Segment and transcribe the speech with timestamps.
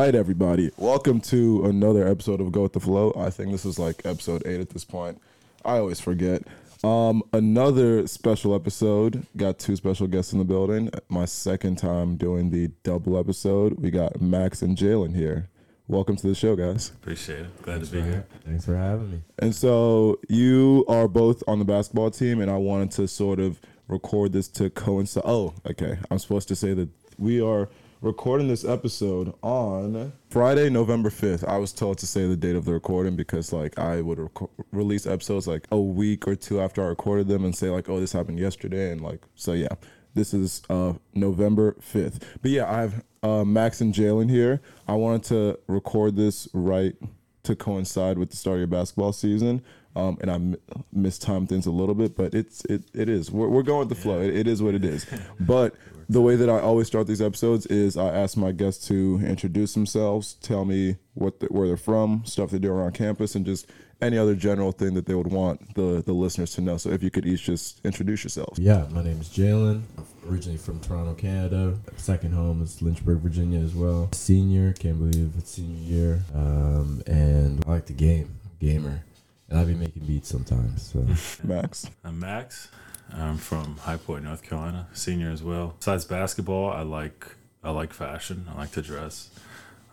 [0.00, 0.70] All right, everybody.
[0.78, 3.12] Welcome to another episode of Go with the Flow.
[3.18, 5.20] I think this is like episode eight at this point.
[5.62, 6.42] I always forget.
[6.82, 9.26] Um, another special episode.
[9.36, 10.88] Got two special guests in the building.
[11.10, 13.74] My second time doing the double episode.
[13.78, 15.50] We got Max and Jalen here.
[15.86, 16.88] Welcome to the show, guys.
[16.88, 17.62] Appreciate it.
[17.62, 18.26] Glad to be here.
[18.46, 19.20] Thanks for having me.
[19.38, 23.60] And so you are both on the basketball team, and I wanted to sort of
[23.86, 25.24] record this to coincide.
[25.26, 25.98] Oh, okay.
[26.10, 27.68] I'm supposed to say that we are
[28.02, 31.46] recording this episode on Friday, November 5th.
[31.46, 34.50] I was told to say the date of the recording because, like, I would rec-
[34.72, 38.00] release episodes like a week or two after I recorded them and say, like, oh,
[38.00, 38.90] this happened yesterday.
[38.92, 39.68] And, like, so yeah.
[40.12, 42.22] This is uh, November 5th.
[42.42, 44.60] But yeah, I have uh, Max and Jalen here.
[44.88, 46.96] I wanted to record this right
[47.44, 49.62] to coincide with the start of your basketball season.
[49.94, 50.56] Um, and I m-
[50.92, 53.30] mistimed things a little bit, but it's it it is.
[53.30, 54.20] We're, we're going with the flow.
[54.20, 55.04] It, it is what it is.
[55.40, 55.74] But
[56.10, 59.74] the way that I always start these episodes is I ask my guests to introduce
[59.74, 63.70] themselves, tell me what the, where they're from, stuff they do around campus, and just
[64.02, 66.78] any other general thing that they would want the the listeners to know.
[66.78, 68.58] So if you could each just introduce yourselves.
[68.58, 69.82] Yeah, my name is Jalen.
[70.28, 71.78] Originally from Toronto, Canada.
[71.96, 74.08] Second home is Lynchburg, Virginia as well.
[74.12, 76.24] Senior, can't believe it's senior year.
[76.34, 79.04] Um, and I like the game, gamer.
[79.48, 80.82] And I be making beats sometimes.
[80.82, 81.06] So
[81.46, 81.88] Max.
[82.02, 82.68] I'm Max.
[83.14, 85.74] I'm from High Point, North Carolina, senior as well.
[85.78, 87.26] Besides basketball, I like
[87.62, 88.46] I like fashion.
[88.52, 89.30] I like to dress.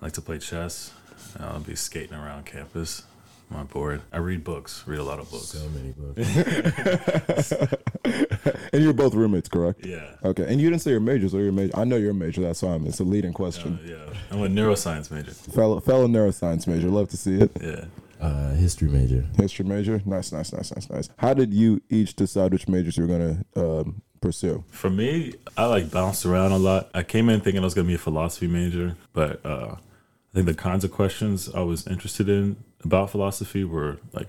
[0.01, 0.91] I like to play chess.
[1.39, 3.03] I'll be skating around campus.
[3.49, 4.01] I'm board.
[4.11, 4.83] I read books.
[4.85, 5.45] Read a lot of books.
[5.47, 7.51] so many books.
[8.73, 9.85] and you're both roommates, correct?
[9.85, 10.15] Yeah.
[10.23, 10.43] Okay.
[10.47, 11.71] And you didn't say your majors or your major.
[11.77, 12.41] I know you're major.
[12.41, 12.85] That's why I'm.
[12.85, 13.79] It's a leading Uh, question.
[13.85, 14.13] yeah.
[14.31, 15.31] I'm a neuroscience major.
[15.31, 16.89] Fellow fellow neuroscience major.
[16.89, 17.51] Love to see it.
[17.61, 17.85] Yeah.
[18.19, 19.25] Uh, history major.
[19.37, 20.01] History major.
[20.05, 21.09] Nice, nice, nice, nice, nice.
[21.17, 24.63] How did you each decide which majors you were gonna um, pursue?
[24.69, 26.89] For me, I like bounced around a lot.
[26.93, 30.47] I came in thinking I was gonna be a philosophy major, but uh, I think
[30.47, 34.27] the kinds of questions I was interested in about philosophy were like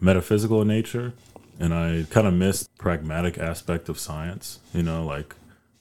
[0.00, 1.12] metaphysical in nature,
[1.58, 4.58] and I kind of missed pragmatic aspect of science.
[4.72, 5.36] You know, like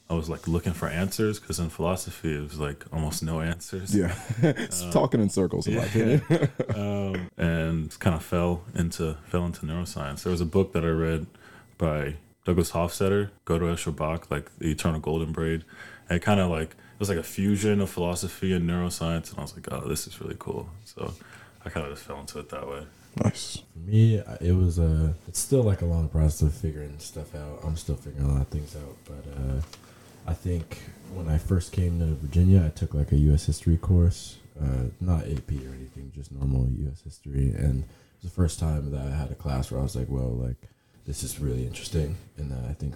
[0.10, 3.96] I was like looking for answers because in philosophy it was like almost no answers.
[3.96, 6.22] Yeah, it's talking in circles in my opinion.
[6.76, 10.24] um, and kind of fell into fell into neuroscience.
[10.24, 11.26] There was a book that I read
[11.78, 12.16] by
[12.46, 15.64] Douglas Hofstadter, Gödel Escher Bach, like the Eternal Golden Braid,
[16.10, 19.42] and kind of like it was like a fusion of philosophy and neuroscience, and I
[19.42, 20.70] was like, oh, this is really cool.
[20.86, 21.14] So
[21.66, 22.86] I kind of just fell into it that way.
[23.24, 23.64] nice.
[23.74, 27.62] For me, it was uh, it's still like a long process of figuring stuff out.
[27.64, 29.62] I'm still figuring a lot of things out, but uh,
[30.26, 30.82] I think
[31.14, 33.46] when I first came to Virginia, I took like a U.S.
[33.46, 37.02] history course, uh, not AP or anything, just normal U.S.
[37.02, 39.96] history, and it was the first time that I had a class where I was
[39.96, 40.70] like, well, like
[41.06, 42.96] this is really interesting, and uh, I think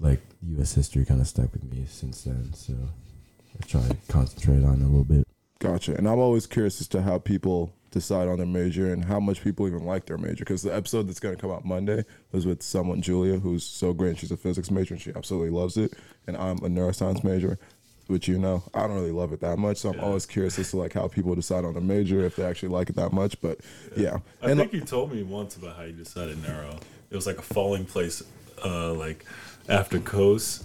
[0.00, 0.74] like U.S.
[0.74, 2.52] history kind of stuck with me since then.
[2.54, 5.26] So I try to concentrate on it a little bit.
[5.58, 5.94] Gotcha.
[5.94, 9.42] And I'm always curious as to how people decide on their major and how much
[9.42, 10.44] people even like their major.
[10.44, 13.92] Because the episode that's going to come out Monday was with someone, Julia, who's so
[13.94, 14.18] great.
[14.18, 15.94] She's a physics major and she absolutely loves it.
[16.26, 17.58] And I'm a neuroscience major,
[18.08, 19.78] which you know, I don't really love it that much.
[19.78, 20.04] So I'm Yeah.
[20.04, 22.90] always curious as to like how people decide on a major if they actually like
[22.90, 23.40] it that much.
[23.40, 23.60] But
[23.96, 26.78] yeah, I and think you told me once about how you decided neuro.
[27.10, 28.22] It was like a falling place,
[28.64, 29.24] uh, like
[29.68, 30.64] after coast.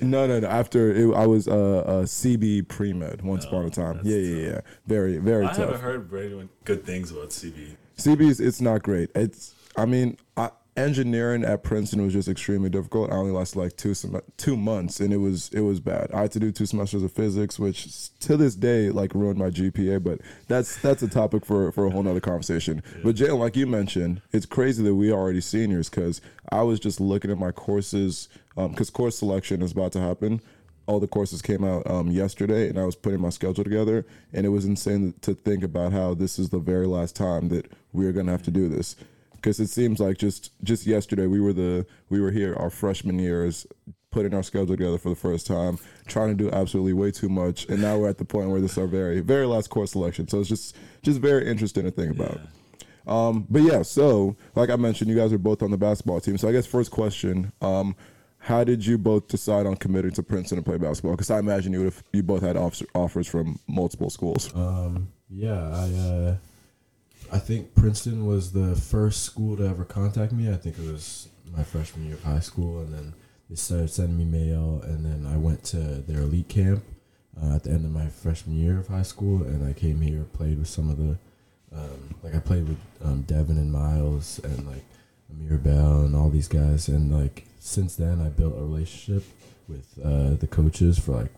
[0.00, 0.46] No, no, no.
[0.48, 1.52] After it, I was uh,
[1.86, 3.96] a CB pre med once upon Oh, a time.
[3.96, 4.60] that's Yeah, yeah, yeah.
[4.86, 5.54] Very, very tough.
[5.54, 5.66] I tough.
[5.66, 7.76] haven't heard very good things about CB.
[7.98, 9.10] CB's it's not great.
[9.14, 13.12] It's I mean, I, engineering at Princeton was just extremely difficult.
[13.12, 16.10] I only lasted like two sem- two months, and it was it was bad.
[16.12, 19.50] I had to do two semesters of physics, which to this day like ruined my
[19.50, 20.02] GPA.
[20.02, 22.82] But that's that's a topic for for a whole nother conversation.
[23.04, 26.20] But Jalen, like you mentioned, it's crazy that we are already seniors because
[26.50, 30.40] I was just looking at my courses because course selection is about to happen.
[30.86, 34.44] All the courses came out um, yesterday and I was putting my schedule together and
[34.44, 38.06] it was insane to think about how this is the very last time that we
[38.06, 38.96] are going to have to do this.
[39.34, 43.18] Because it seems like just just yesterday we were the we were here our freshman
[43.18, 43.66] years
[44.10, 47.64] putting our schedule together for the first time trying to do absolutely way too much
[47.68, 50.28] and now we're at the point where this is our very very last course selection.
[50.28, 52.40] So it's just just very interesting to think about.
[53.06, 56.38] Um, but yeah, so like I mentioned, you guys are both on the basketball team.
[56.38, 57.96] So I guess first question, um,
[58.42, 61.12] how did you both decide on committing to Princeton to play basketball?
[61.12, 64.52] Because I imagine you would have you both had offers, offers from multiple schools.
[64.54, 66.36] Um, yeah, I uh,
[67.32, 70.52] I think Princeton was the first school to ever contact me.
[70.52, 73.14] I think it was my freshman year of high school, and then
[73.48, 76.82] they started sending me mail, and then I went to their elite camp
[77.40, 80.24] uh, at the end of my freshman year of high school, and I came here,
[80.32, 81.16] played with some of the,
[81.72, 84.84] um, like I played with um, Devin and Miles, and like
[85.30, 89.22] Amir Bell and all these guys, and like since then I built a relationship
[89.68, 91.32] with uh, the coaches for like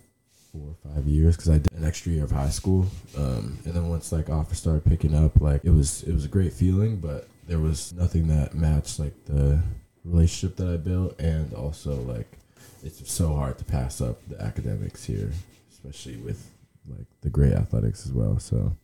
[0.50, 2.86] four or five years because I did an extra year of high school,
[3.16, 6.28] um, and then once like offers started picking up, like it was it was a
[6.28, 9.60] great feeling, but there was nothing that matched like the
[10.04, 12.38] relationship that I built, and also like
[12.82, 15.30] it's so hard to pass up the academics here,
[15.72, 16.50] especially with
[16.88, 18.38] like the great athletics as well.
[18.38, 18.74] So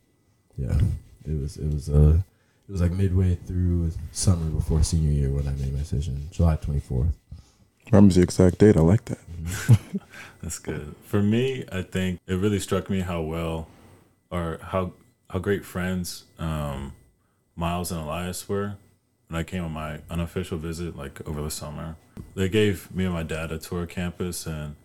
[0.59, 0.79] yeah,
[1.27, 2.21] it was it was uh
[2.69, 6.57] it was like midway through summer before senior year when I made my decision, July
[6.57, 7.17] twenty fourth.
[7.91, 8.77] Remember the exact date.
[8.77, 9.19] I like that.
[10.43, 10.95] That's good.
[11.05, 13.69] For me, I think it really struck me how well
[14.31, 14.93] or how
[15.29, 16.93] how great friends um,
[17.57, 18.77] Miles and Elias were
[19.29, 21.97] when I came on my unofficial visit like over the summer.
[22.35, 24.77] They gave me and my dad a tour of campus and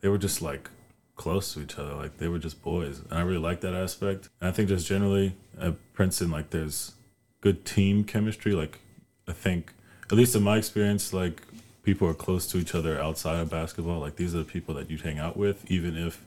[0.00, 0.70] they were just like
[1.16, 1.94] close to each other.
[1.94, 3.00] Like they were just boys.
[3.10, 4.28] And I really like that aspect.
[4.40, 6.92] And I think just generally at Princeton, like there's
[7.40, 8.52] good team chemistry.
[8.52, 8.80] Like
[9.28, 9.72] I think,
[10.10, 11.42] at least in my experience, like
[11.84, 14.00] people are close to each other outside of basketball.
[14.00, 16.22] Like these are the people that you'd hang out with, even if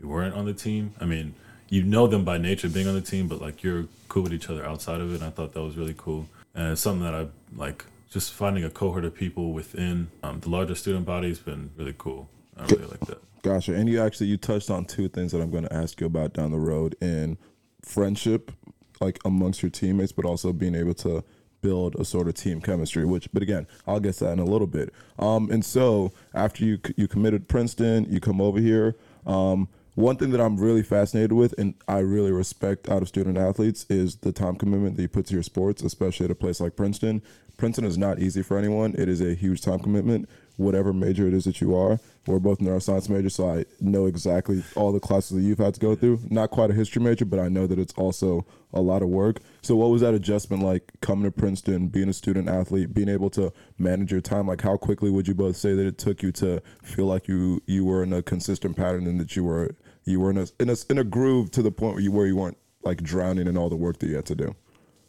[0.00, 0.94] we weren't on the team.
[1.00, 1.34] I mean,
[1.68, 4.50] you know them by nature being on the team, but like you're cool with each
[4.50, 5.16] other outside of it.
[5.16, 6.28] And I thought that was really cool.
[6.54, 10.50] And it's something that I like just finding a cohort of people within um, the
[10.50, 12.28] larger student body has been really cool.
[12.58, 13.18] I really like that.
[13.42, 13.74] Gotcha.
[13.74, 16.34] And you actually you touched on two things that I'm going to ask you about
[16.34, 17.38] down the road in
[17.80, 18.52] friendship,
[19.00, 21.24] like amongst your teammates, but also being able to
[21.62, 23.04] build a sort of team chemistry.
[23.04, 24.92] Which, but again, I'll get that in a little bit.
[25.18, 28.96] Um, and so after you you committed Princeton, you come over here.
[29.26, 33.36] Um, one thing that I'm really fascinated with, and I really respect out of student
[33.36, 36.60] athletes, is the time commitment that you put to your sports, especially at a place
[36.60, 37.22] like Princeton.
[37.58, 38.94] Princeton is not easy for anyone.
[38.96, 41.98] It is a huge time commitment, whatever major it is that you are.
[42.26, 45.80] We're both neuroscience majors, so I know exactly all the classes that you've had to
[45.80, 46.20] go through.
[46.30, 49.40] Not quite a history major, but I know that it's also a lot of work.
[49.62, 53.30] So, what was that adjustment like coming to Princeton, being a student athlete, being able
[53.30, 54.46] to manage your time?
[54.46, 57.60] Like, how quickly would you both say that it took you to feel like you
[57.66, 59.74] you were in a consistent pattern and that you were
[60.04, 62.26] you were in a in a, in a groove to the point where you where
[62.26, 64.54] you weren't like drowning in all the work that you had to do?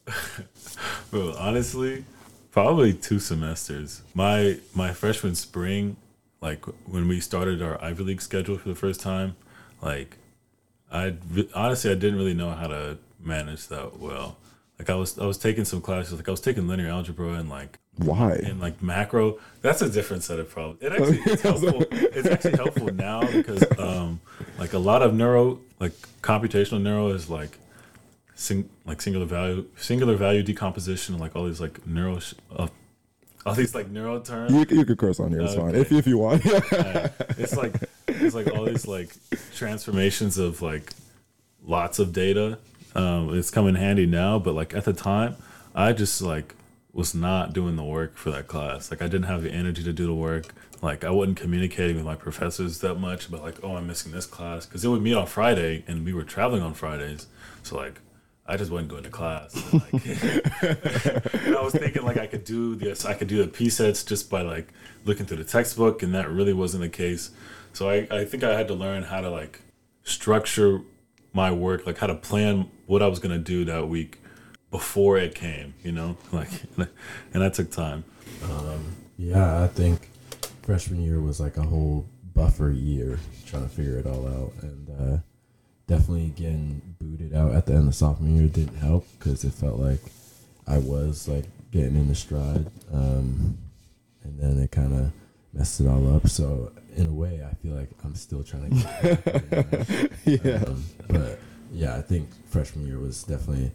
[1.11, 2.05] Well, honestly,
[2.53, 4.03] probably two semesters.
[4.13, 5.97] My my freshman spring,
[6.39, 9.35] like when we started our Ivy League schedule for the first time,
[9.81, 10.17] like
[10.89, 11.15] I
[11.53, 14.37] honestly I didn't really know how to manage that well.
[14.79, 17.49] Like I was I was taking some classes, like I was taking linear algebra and
[17.49, 18.33] like Why?
[18.33, 19.39] and like macro.
[19.61, 20.81] That's a different set of problems.
[20.81, 21.83] It actually it's helpful.
[21.91, 24.21] It's actually helpful now because um
[24.59, 27.57] like a lot of neuro like computational neuro is like
[28.35, 32.67] sing, like singular value singular value decomposition and like all these like neuro sh- uh,
[33.45, 34.51] all these like neuro terms.
[34.53, 35.41] You, you could curse on here.
[35.41, 36.45] It's fine if if you want.
[37.37, 37.75] It's like
[38.07, 39.09] it's like all these like
[39.55, 40.93] transformations of like
[41.63, 42.59] lots of data.
[42.95, 45.35] Um, it's come in handy now, but like at the time,
[45.73, 46.55] I just like
[46.93, 48.91] was not doing the work for that class.
[48.91, 50.53] Like I didn't have the energy to do the work.
[50.81, 54.25] Like I wasn't communicating with my professors that much about like, oh, I'm missing this
[54.25, 57.27] class because it would meet on Friday and we were traveling on Fridays.
[57.63, 57.99] So like,
[58.53, 59.55] I just wasn't going to class.
[59.71, 60.05] And, like,
[61.45, 64.03] and I was thinking like I could do this, I could do the P sets
[64.03, 64.71] just by like
[65.05, 67.31] looking through the textbook, and that really wasn't the case.
[67.73, 69.61] So I, I think I had to learn how to like
[70.03, 70.81] structure
[71.33, 74.21] my work, like how to plan what I was gonna do that week
[74.69, 78.03] before it came, you know, like, and that took time.
[79.17, 80.09] Yeah, I think
[80.61, 82.05] freshman year was like a whole
[82.35, 83.17] buffer year
[83.47, 85.17] trying to figure it all out, and uh,
[85.87, 89.79] definitely getting booted out at the end of sophomore year didn't help because it felt
[89.79, 89.99] like
[90.67, 93.57] I was like getting in the stride, um,
[94.23, 95.11] and then it kind of
[95.53, 96.27] messed it all up.
[96.29, 100.11] So in a way, I feel like I'm still trying to get.
[100.45, 100.63] yeah.
[100.65, 101.39] Um, but
[101.71, 103.71] yeah, I think freshman year was definitely,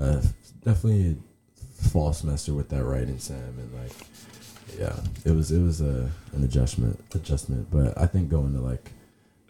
[0.00, 0.20] uh,
[0.64, 1.16] definitely
[1.80, 3.92] a fall semester with that writing sem and like,
[4.78, 7.68] yeah, it was it was a an adjustment adjustment.
[7.70, 8.92] But I think going to like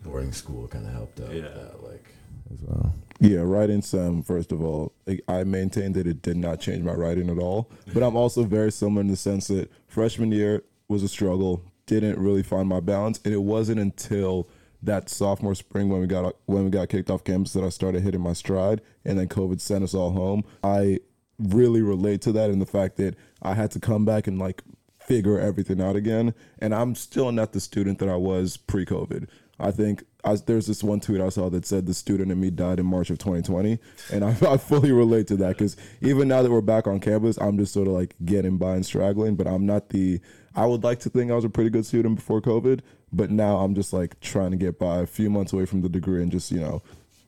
[0.02, 1.42] boarding school kind of helped out Yeah.
[1.42, 2.04] that like
[2.52, 2.94] as well.
[3.20, 6.92] Yeah, writing sem, first of all, like, I maintain that it did not change my
[6.94, 7.68] writing at all.
[7.92, 12.18] But I'm also very similar in the sense that freshman year was a struggle, didn't
[12.18, 13.20] really find my balance.
[13.24, 14.48] And it wasn't until
[14.84, 18.02] that sophomore spring when we got when we got kicked off campus that I started
[18.02, 20.44] hitting my stride and then COVID sent us all home.
[20.62, 21.00] I
[21.40, 24.62] really relate to that in the fact that I had to come back and like
[25.00, 26.32] figure everything out again.
[26.60, 29.26] And I'm still not the student that I was pre COVID.
[29.60, 32.50] I think I, there's this one tweet I saw that said the student in me
[32.50, 33.78] died in March of 2020.
[34.12, 37.38] And I, I fully relate to that because even now that we're back on campus,
[37.38, 39.36] I'm just sort of like getting by and straggling.
[39.36, 40.20] But I'm not the,
[40.54, 42.80] I would like to think I was a pretty good student before COVID.
[43.12, 45.88] But now I'm just like trying to get by a few months away from the
[45.88, 46.82] degree and just, you know,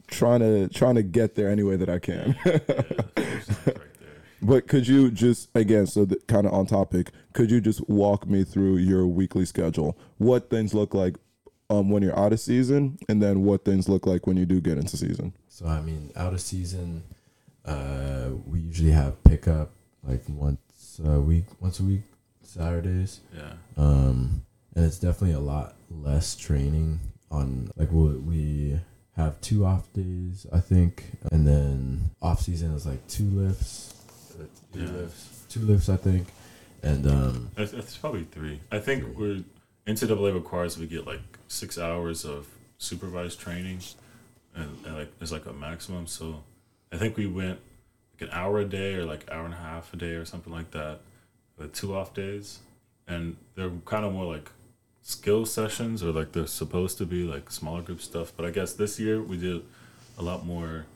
[0.08, 2.36] trying to trying to get there any way that I can.
[4.42, 8.26] But could you just again, so that kind of on topic, could you just walk
[8.26, 9.98] me through your weekly schedule?
[10.18, 11.16] What things look like
[11.70, 14.60] um, when you're out of season, and then what things look like when you do
[14.60, 15.32] get into season.
[15.48, 17.02] So I mean, out of season,
[17.64, 19.70] uh, we usually have pickup
[20.02, 22.02] like once a week, once a week,
[22.42, 23.20] Saturdays.
[23.34, 23.52] Yeah.
[23.76, 24.42] Um,
[24.74, 27.00] and it's definitely a lot less training
[27.30, 28.80] on like we we
[29.16, 33.94] have two off days, I think, and then off season is like two lifts,
[34.40, 34.92] uh, three Yeah.
[34.92, 36.28] lifts, two lifts, I think,
[36.82, 38.60] and um, It's, it's probably three.
[38.72, 39.42] I think we're
[39.86, 42.46] NCAA requires we get like six hours of
[42.78, 43.80] supervised training,
[44.54, 46.06] and, and like it's like a maximum.
[46.06, 46.42] So
[46.92, 47.58] I think we went
[48.14, 50.52] like an hour a day or like hour and a half a day or something
[50.52, 51.00] like that,
[51.58, 52.60] with two off days,
[53.06, 54.50] and they're kind of more like
[55.02, 58.32] skill sessions or like they're supposed to be like smaller group stuff.
[58.36, 59.62] But I guess this year we did
[60.18, 60.86] a lot more.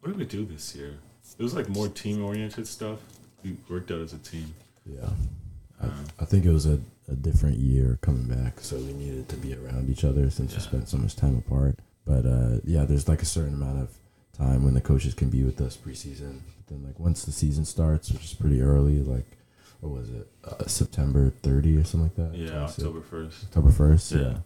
[0.00, 0.94] What did we do this year?
[1.38, 3.00] It was like more team oriented stuff.
[3.42, 4.54] We worked out as a team.
[4.86, 5.08] yeah,
[5.82, 6.78] um, I, I think it was a,
[7.08, 10.60] a different year coming back, so we needed to be around each other since we
[10.60, 11.78] spent so much time apart.
[12.04, 13.90] But uh, yeah, there's like a certain amount of
[14.36, 16.40] time when the coaches can be with us preseason.
[16.56, 19.26] But then like once the season starts, which is pretty early, like
[19.80, 22.38] what was it, uh, September 30 or something like that?
[22.38, 23.44] Yeah, October first.
[23.44, 24.20] October 1st.
[24.20, 24.38] Yeah.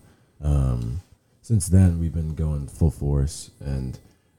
[0.43, 0.47] Yeah.
[0.47, 1.01] Um,
[1.43, 3.99] since then, we've been going full force and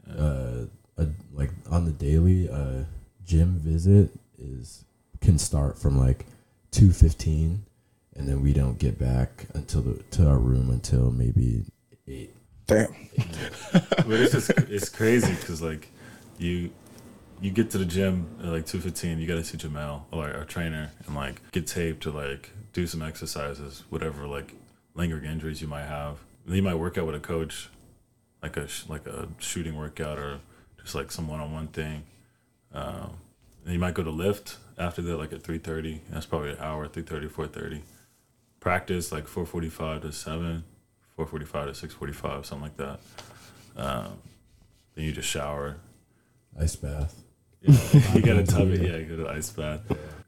[0.09, 0.65] uh,
[0.97, 2.83] a, like on the daily, uh,
[3.25, 4.83] gym visit is
[5.21, 6.25] can start from like
[6.71, 7.63] two fifteen,
[8.15, 11.63] and then we don't get back until the to our room until maybe
[12.07, 12.35] eight.
[12.67, 12.87] Damn.
[13.71, 15.89] but it's just it's crazy because like
[16.37, 16.71] you
[17.41, 20.29] you get to the gym at like two fifteen, you got to see Jamel or
[20.29, 24.53] our trainer and like get taped to like do some exercises, whatever like
[24.93, 26.17] lingering injuries you might have.
[26.45, 27.69] Then you might work out with a coach,
[28.43, 30.39] like a like a shooting workout or
[30.81, 32.03] just like some one on one thing.
[32.73, 33.11] Um,
[33.65, 36.01] and you might go to lift after that, like at three thirty.
[36.09, 37.81] That's probably an hour, 3.30, 4.30.
[38.61, 40.63] Practice like four forty five to seven,
[41.15, 42.99] four forty five to six forty five, something like that.
[43.75, 44.19] Um,
[44.95, 45.77] then you just shower.
[46.59, 47.15] Ice bath.
[47.61, 49.81] You, know, you get a tub, yeah, you go to ice bath,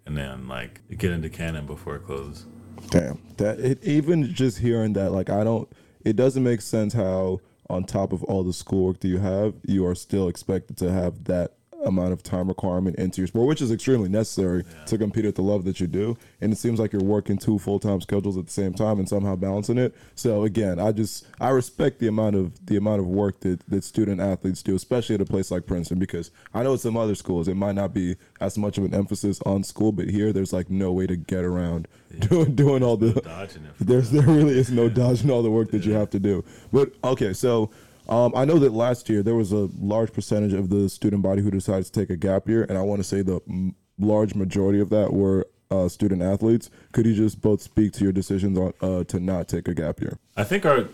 [0.06, 2.46] and then like you get into cannon before it closes.
[2.90, 3.20] Damn.
[3.38, 5.72] That it even just hearing that, like I don't
[6.04, 9.86] it doesn't make sense how on top of all the schoolwork that you have, you
[9.86, 11.54] are still expected to have that
[11.86, 15.42] amount of time requirement into your sport, which is extremely necessary to compete at the
[15.42, 16.18] level that you do.
[16.42, 19.08] And it seems like you're working two full time schedules at the same time and
[19.08, 19.96] somehow balancing it.
[20.16, 23.84] So again, I just I respect the amount of the amount of work that, that
[23.84, 27.16] student athletes do, especially at a place like Princeton, because I know at some other
[27.16, 30.54] schools it might not be as much of an emphasis on school, but here there's
[30.54, 31.88] like no way to get around
[32.20, 33.72] doing doing all the Dodging it.
[33.80, 36.44] there's there really is no dodging all the work that you have to do.
[36.72, 37.72] But okay, so
[38.10, 41.42] um, I know that last year there was a large percentage of the student body
[41.42, 44.36] who decided to take a gap year, and I want to say the m- large
[44.36, 46.70] majority of that were uh, student athletes.
[46.92, 50.02] Could you just both speak to your decisions on uh, to not take a gap
[50.02, 50.20] year?
[50.38, 50.86] I think our,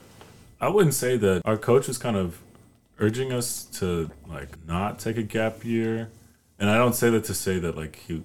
[0.62, 2.42] I wouldn't say that our coach was kind of
[3.00, 6.10] urging us to like not take a gap year,
[6.60, 8.24] and I don't say that to say that like he,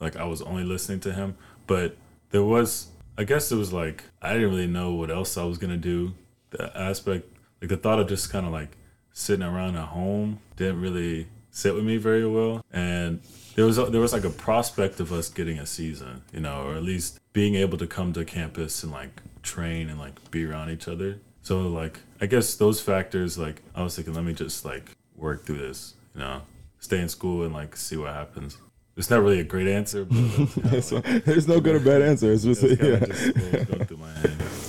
[0.00, 1.96] like I was only listening to him, but
[2.30, 5.58] there was, I guess it was like I didn't really know what else I was
[5.58, 6.14] gonna do.
[6.50, 7.28] The aspect,
[7.60, 8.76] like the thought of just kind of like
[9.12, 13.20] sitting around at home didn't really sit with me very well, and
[13.54, 16.74] there was there was like a prospect of us getting a season, you know, or
[16.74, 20.70] at least being able to come to campus and like train and like be around
[20.70, 21.18] each other.
[21.42, 25.46] So like I guess those factors, like I was thinking, let me just like work
[25.46, 26.42] through this, you know,
[26.78, 28.58] stay in school and like see what happens.
[28.96, 30.16] It's not really a great answer, but
[30.92, 32.32] like, there's no good or bad answer.
[32.32, 33.06] It's just kinda yeah.
[33.06, 33.34] just
[33.68, 34.65] going through my head.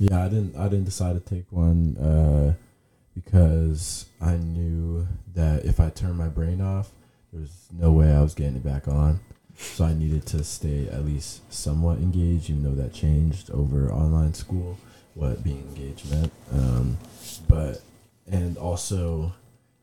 [0.00, 0.56] Yeah, I didn't.
[0.56, 2.54] I didn't decide to take one uh,
[3.14, 6.90] because I knew that if I turned my brain off,
[7.34, 9.20] there's no way I was getting it back on.
[9.56, 14.32] So I needed to stay at least somewhat engaged, even though that changed over online
[14.32, 14.78] school.
[15.12, 16.96] What being engaged meant, um,
[17.46, 17.82] but
[18.26, 19.34] and also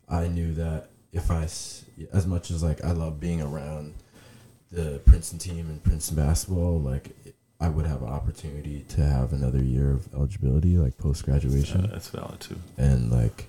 [0.09, 3.93] I knew that if I, as much as like I love being around
[4.71, 7.11] the Princeton team and Princeton basketball, like
[7.59, 11.87] I would have an opportunity to have another year of eligibility, like post graduation, Uh,
[11.87, 12.57] that's valid too.
[12.77, 13.47] and like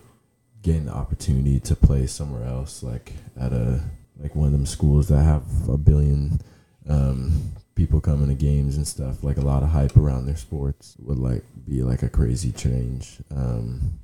[0.63, 3.81] getting the opportunity to play somewhere else, like at a
[4.21, 6.41] like one of them schools that have a billion
[6.89, 9.23] um, people coming to games and stuff.
[9.23, 13.19] Like a lot of hype around their sports would like be like a crazy change.
[13.31, 13.99] Um,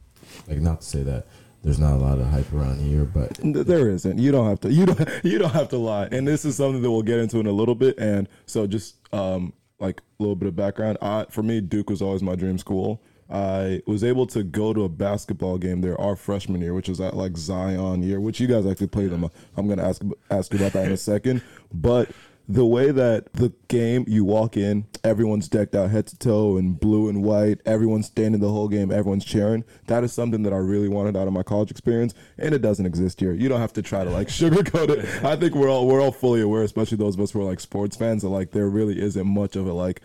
[0.49, 1.27] like not to say that
[1.63, 4.19] there's not a lot of hype around here, but Th- There isn't.
[4.19, 4.71] You don't have to.
[4.73, 5.09] You don't.
[5.25, 6.09] You don't have to lie.
[6.13, 7.99] And this is something that we'll get into in a little bit.
[7.99, 9.55] And so, just um,
[9.85, 10.99] like a little bit of background.
[11.01, 13.01] I, for me, Duke was always my dream school.
[13.31, 17.01] I was able to go to a basketball game there our freshman year, which was
[17.01, 19.31] at like Zion year, which you guys actually played them.
[19.57, 21.43] I'm gonna ask ask you about that in a second.
[21.73, 22.11] But
[22.49, 26.75] the way that the game you walk in, everyone's decked out head to toe in
[26.75, 29.65] blue and white, everyone's standing the whole game, everyone's cheering.
[29.87, 32.85] That is something that I really wanted out of my college experience, and it doesn't
[32.85, 33.33] exist here.
[33.33, 35.25] You don't have to try to like sugarcoat it.
[35.25, 37.61] I think we're all we're all fully aware, especially those of us who are like
[37.61, 40.03] sports fans, that like there really isn't much of a like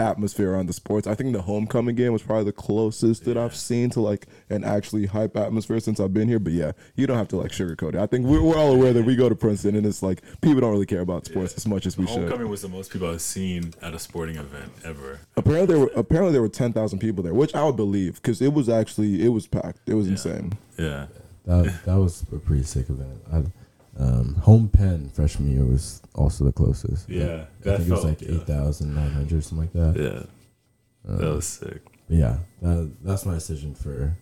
[0.00, 1.06] atmosphere around the sports.
[1.06, 4.64] I think the homecoming game was probably the closest that I've seen to like an
[4.64, 6.38] actually hype atmosphere since I've been here.
[6.38, 7.96] But yeah, you don't have to like sugarcoat it.
[7.96, 10.60] I think we're, we're all aware that we go to Princeton and it's like people
[10.60, 12.20] don't really care about sports as much as we should.
[12.20, 15.20] Homecoming was the most people I've seen at a sporting event ever.
[15.36, 18.40] Apparently there were apparently there were ten thousand people there, which I would believe because
[18.40, 19.88] it was actually it was packed.
[19.88, 20.52] It was insane.
[20.78, 21.06] Yeah.
[21.46, 23.20] That that was a pretty sick event.
[23.32, 23.42] I,
[23.98, 27.08] um, home Penn freshman year was also the closest.
[27.08, 28.32] Yeah, I that think it was like yeah.
[28.32, 30.02] eight thousand nine hundred, something like that.
[30.02, 30.22] Yeah.
[31.04, 31.82] That was sick.
[32.08, 34.16] But yeah, that, that's my decision for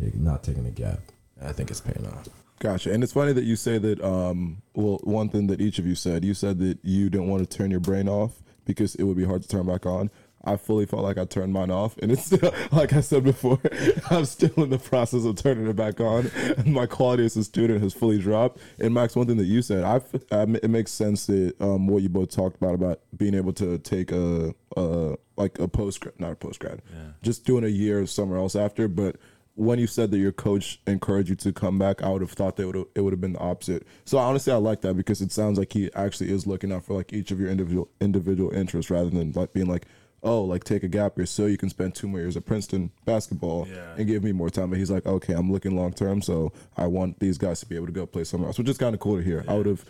[0.00, 1.00] take, not taking a gap.
[1.42, 2.28] I think it's paying off.
[2.58, 2.90] Gotcha.
[2.92, 4.02] And it's funny that you say that.
[4.02, 7.48] Um, well, one thing that each of you said, you said that you didn't want
[7.48, 10.10] to turn your brain off because it would be hard to turn back on.
[10.46, 13.58] I fully felt like I turned mine off, and it's still, like I said before,
[14.10, 16.30] I'm still in the process of turning it back on.
[16.56, 18.58] And my quality as a student has fully dropped.
[18.78, 20.00] And Max, one thing that you said, I
[20.30, 24.12] it makes sense that um, what you both talked about about being able to take
[24.12, 27.10] a, a like a post grad, not a post grad, yeah.
[27.22, 28.88] just doing a year somewhere else after.
[28.88, 29.16] But
[29.56, 32.56] when you said that your coach encouraged you to come back, I would have thought
[32.56, 33.86] that would it would have been the opposite.
[34.04, 36.94] So honestly, I like that because it sounds like he actually is looking out for
[36.94, 39.86] like each of your individual individual interests rather than like being like,
[40.26, 42.90] oh, like take a gap year so you can spend two more years at Princeton
[43.04, 43.94] basketball Yeah.
[43.96, 44.70] and give me more time.
[44.70, 47.76] But he's like, okay, I'm looking long term, so I want these guys to be
[47.76, 49.44] able to go play somewhere else, which is kind of cool to hear.
[49.48, 49.84] I would have.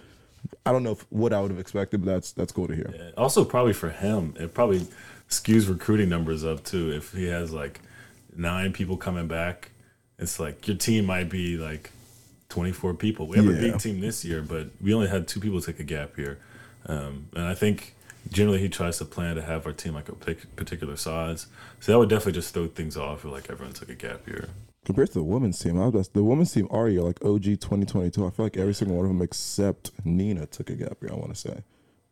[0.64, 2.92] I don't know if, what I would have expected, but that's that's cool to hear.
[2.94, 3.10] Yeah.
[3.16, 4.86] Also, probably for him, it probably
[5.28, 6.92] skews recruiting numbers up too.
[6.92, 7.80] If he has like
[8.36, 9.70] nine people coming back,
[10.18, 11.90] it's like your team might be like
[12.50, 13.26] 24 people.
[13.26, 15.84] We have a big team this year, but we only had two people take a
[15.84, 16.38] gap year.
[16.86, 17.95] Um, and I think
[18.30, 21.46] generally he tries to plan to have our team like a particular size.
[21.80, 24.48] So that would definitely just throw things off if like everyone took a gap year.
[24.84, 28.24] Compared to the women's team, I was the women's team are year like OG 2022.
[28.24, 31.12] I feel like every single one of them except Nina took a gap year.
[31.12, 31.62] I want to say,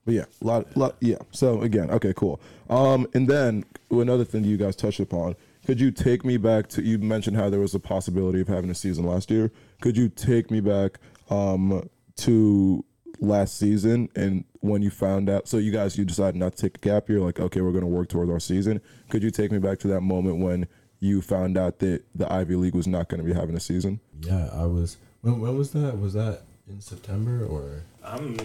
[0.05, 1.19] but yeah, lot, lot, yeah.
[1.31, 2.41] So again, okay, cool.
[2.69, 5.37] Um, and then another thing you guys touched upon.
[5.67, 6.83] Could you take me back to?
[6.83, 9.51] You mentioned how there was a possibility of having a season last year.
[9.81, 10.99] Could you take me back
[11.31, 12.85] um, to
[13.21, 15.49] last season and when you found out?
[15.49, 17.21] So you guys, you decided not to take a gap year.
[17.21, 18.81] Like, okay, we're going to work towards our season.
[19.11, 20.67] Could you take me back to that moment when
[21.01, 24.01] you found out that the Ivy League was not going to be having a season?
[24.21, 24.97] Yeah, I was.
[25.23, 25.99] When when was that?
[25.99, 27.83] Was that in September or?
[28.05, 28.37] I'm,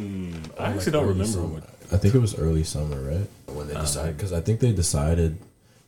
[0.57, 1.25] I oh, actually like don't remember.
[1.25, 1.47] summer?
[1.47, 3.27] What, I think it was early summer, right?
[3.47, 5.37] When they um, decided, because I think they decided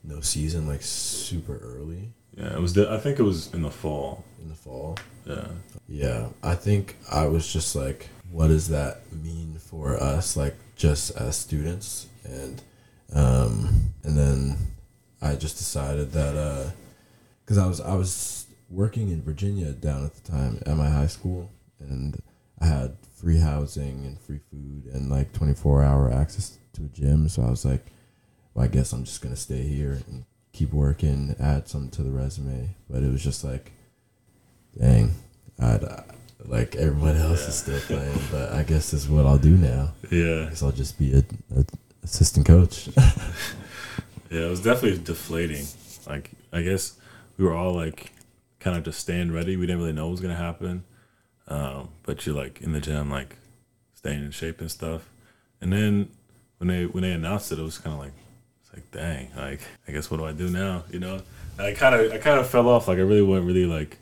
[0.04, 2.74] no season like super early yeah, it was.
[2.74, 4.24] The, I think it was in the fall.
[4.42, 4.98] in the fall.
[5.26, 5.48] Yeah.
[5.88, 11.12] Yeah, I think I was just like, what does that mean for us, like just
[11.18, 12.62] as students, and
[13.14, 14.58] um, and then
[15.22, 16.74] I just decided that
[17.44, 21.08] because I was I was working in Virginia down at the time at my high
[21.08, 22.22] school, and
[22.60, 26.88] I had free housing and free food and like twenty four hour access to a
[26.88, 27.28] gym.
[27.28, 27.86] So I was like,
[28.54, 32.12] well, I guess I'm just gonna stay here and keep working, add some to the
[32.12, 32.76] resume.
[32.90, 33.72] But it was just like,
[34.80, 35.16] dang,
[35.60, 36.04] I'd uh,
[36.46, 39.94] like everyone else is still playing, but I guess this is what I'll do now.
[40.10, 40.50] Yeah.
[40.50, 41.24] Guess I'll just be a,
[41.58, 41.66] a
[42.04, 42.90] assistant coach.
[44.32, 45.66] Yeah, it was definitely deflating.
[46.08, 46.98] Like, I guess
[47.38, 48.14] we were all like
[48.60, 49.58] kind of just staying ready.
[49.58, 50.86] We didn't really know what was gonna happen,
[51.50, 53.36] um, but you're like in the gym, like
[53.94, 55.10] staying in shape and stuff.
[55.60, 56.10] And then
[56.60, 58.14] when they when they announced it, it was kind of like
[58.62, 60.86] it's like, dang, like I guess what do I do now?
[60.90, 61.22] You know,
[61.58, 62.88] and I kind of I kind of fell off.
[62.88, 63.98] Like I really wasn't really like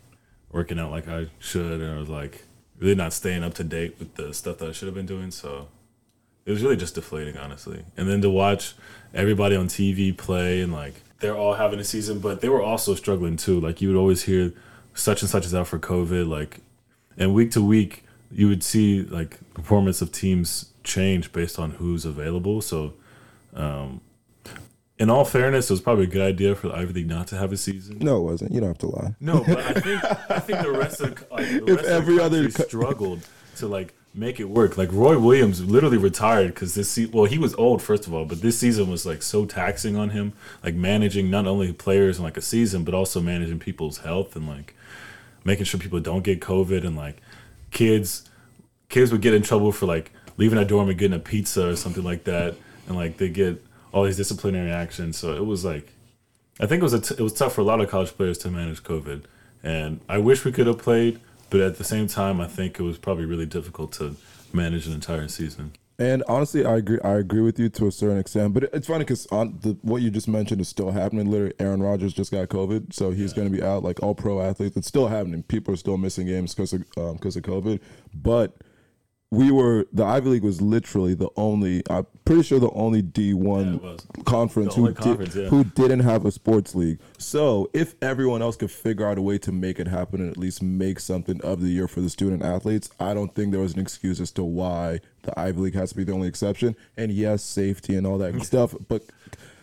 [0.52, 2.44] working out like I should, and I was like
[2.78, 5.30] really not staying up to date with the stuff that I should have been doing.
[5.30, 5.68] So
[6.46, 7.84] it was really just deflating, honestly.
[7.96, 8.74] And then to watch
[9.14, 12.94] everybody on TV play and like they're all having a season, but they were also
[12.94, 13.60] struggling too.
[13.60, 14.52] Like you would always hear
[14.94, 16.60] such and such is out for COVID, like,
[17.16, 22.04] and week to week you would see like performance of teams change based on who's
[22.04, 22.60] available.
[22.60, 22.94] So,
[23.54, 24.00] um,
[25.00, 27.52] in all fairness, it was probably a good idea for Ivy League not to have
[27.52, 27.98] a season.
[28.00, 28.52] No, it wasn't.
[28.52, 29.14] You don't have to lie.
[29.18, 32.18] No, but I think I think the rest of the, like, the If rest every
[32.18, 34.76] of the other co- struggled to like make it work.
[34.76, 38.26] Like Roy Williams literally retired because this se- well he was old first of all,
[38.26, 42.24] but this season was like so taxing on him, like managing not only players in
[42.24, 44.74] like a season but also managing people's health and like
[45.44, 47.16] making sure people don't get COVID and like
[47.70, 48.28] kids
[48.90, 51.76] kids would get in trouble for like leaving a dorm and getting a pizza or
[51.76, 52.54] something like that,
[52.86, 55.16] and like they get all these disciplinary actions.
[55.16, 55.92] So it was like,
[56.58, 58.38] I think it was a t- it was tough for a lot of college players
[58.38, 59.24] to manage COVID,
[59.62, 62.82] and I wish we could have played, but at the same time, I think it
[62.82, 64.16] was probably really difficult to
[64.52, 65.72] manage an entire season.
[66.00, 66.98] And honestly, I agree.
[67.04, 70.00] I agree with you to a certain extent, but it's funny because on the what
[70.00, 71.30] you just mentioned is still happening.
[71.30, 73.82] Literally, Aaron Rodgers just got COVID, so he's going to be out.
[73.82, 75.42] Like all pro athletes, it's still happening.
[75.42, 77.80] People are still missing games because of um, because of COVID.
[78.14, 78.56] But
[79.32, 81.82] we were the Ivy League was literally the only.
[81.88, 84.04] I'm pretty sure the only D one was.
[84.24, 85.48] conference who conference, did, yeah.
[85.48, 86.98] who didn't have a sports league.
[87.18, 90.36] So if everyone else could figure out a way to make it happen and at
[90.36, 93.74] least make something of the year for the student athletes, I don't think there was
[93.74, 96.74] an excuse as to why the Ivy League has to be the only exception.
[96.96, 99.04] And yes, safety and all that stuff, but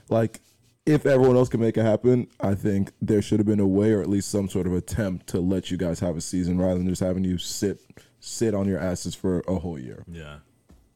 [0.10, 0.39] like
[0.86, 3.91] if everyone else can make it happen, I think there should have been a way
[3.91, 6.77] or at least some sort of attempt to let you guys have a season rather
[6.77, 7.82] than just having you sit
[8.28, 10.04] sit on your asses for a whole year.
[10.08, 10.38] Yeah,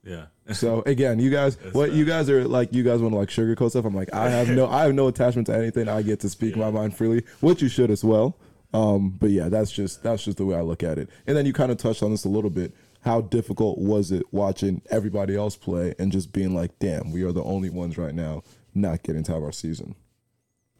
[0.03, 0.25] yeah.
[0.53, 3.69] So again, you guys, what you guys are like, you guys want to like sugarcoat
[3.71, 3.85] stuff.
[3.85, 5.87] I'm like, I have no, I have no attachment to anything.
[5.87, 8.37] I get to speak my mind freely, which you should as well.
[8.73, 11.09] Um, but yeah, that's just that's just the way I look at it.
[11.27, 12.73] And then you kind of touched on this a little bit.
[13.03, 17.31] How difficult was it watching everybody else play and just being like, damn, we are
[17.31, 18.43] the only ones right now
[18.75, 19.95] not getting to have our season.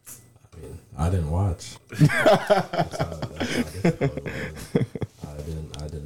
[0.06, 1.76] I mean, I didn't watch.
[1.90, 4.86] That's how- that's how difficult it was.
[5.26, 5.82] I didn't.
[5.82, 6.04] I did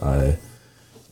[0.00, 0.04] not.
[0.04, 0.38] I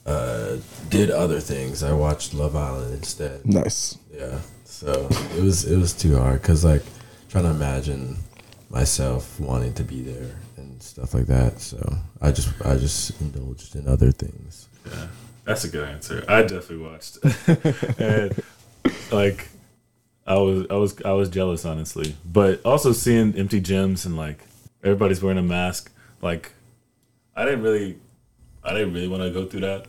[0.07, 0.57] uh,
[0.89, 1.83] did other things.
[1.83, 3.45] I watched Love Island instead.
[3.47, 3.99] Nice.
[4.13, 4.39] Yeah.
[4.65, 6.83] So it was it was too hard because like
[7.29, 8.17] trying to imagine
[8.71, 11.61] myself wanting to be there and stuff like that.
[11.61, 11.79] So
[12.21, 14.69] I just I just indulged in other things.
[14.87, 15.07] Yeah,
[15.45, 16.25] that's a good answer.
[16.29, 17.19] I definitely watched,
[18.01, 18.43] and
[19.13, 19.49] like,
[20.27, 22.15] I was, I was, I was jealous, honestly.
[22.25, 24.45] But also seeing empty gyms and like
[24.83, 26.53] everybody's wearing a mask, like,
[27.35, 27.99] I didn't really,
[28.65, 29.87] I didn't really want to go through that.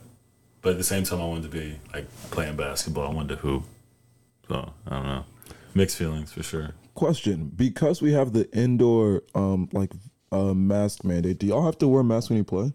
[0.61, 3.09] But at the same time, I wanted to be like playing basketball.
[3.09, 3.63] I wanted to hoop.
[4.47, 5.25] So I don't know,
[5.73, 6.71] mixed feelings for sure.
[6.93, 9.91] Question: Because we have the indoor um like
[10.31, 12.71] uh, mask mandate, do y'all have to wear masks when you play?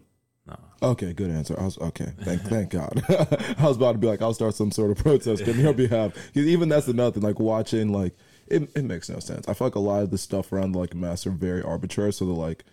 [0.47, 0.55] No.
[0.83, 1.59] Okay, good answer.
[1.59, 2.11] I was okay.
[2.21, 3.01] Thank, thank God.
[3.57, 6.13] I was about to be like, I'll start some sort of protest on your behalf.
[6.13, 7.23] 'Cause even that's another thing.
[7.23, 8.15] Like watching, like
[8.47, 9.47] it, it makes no sense.
[9.47, 12.11] I feel like a lot of the stuff around like masks are very arbitrary.
[12.13, 12.63] So they're like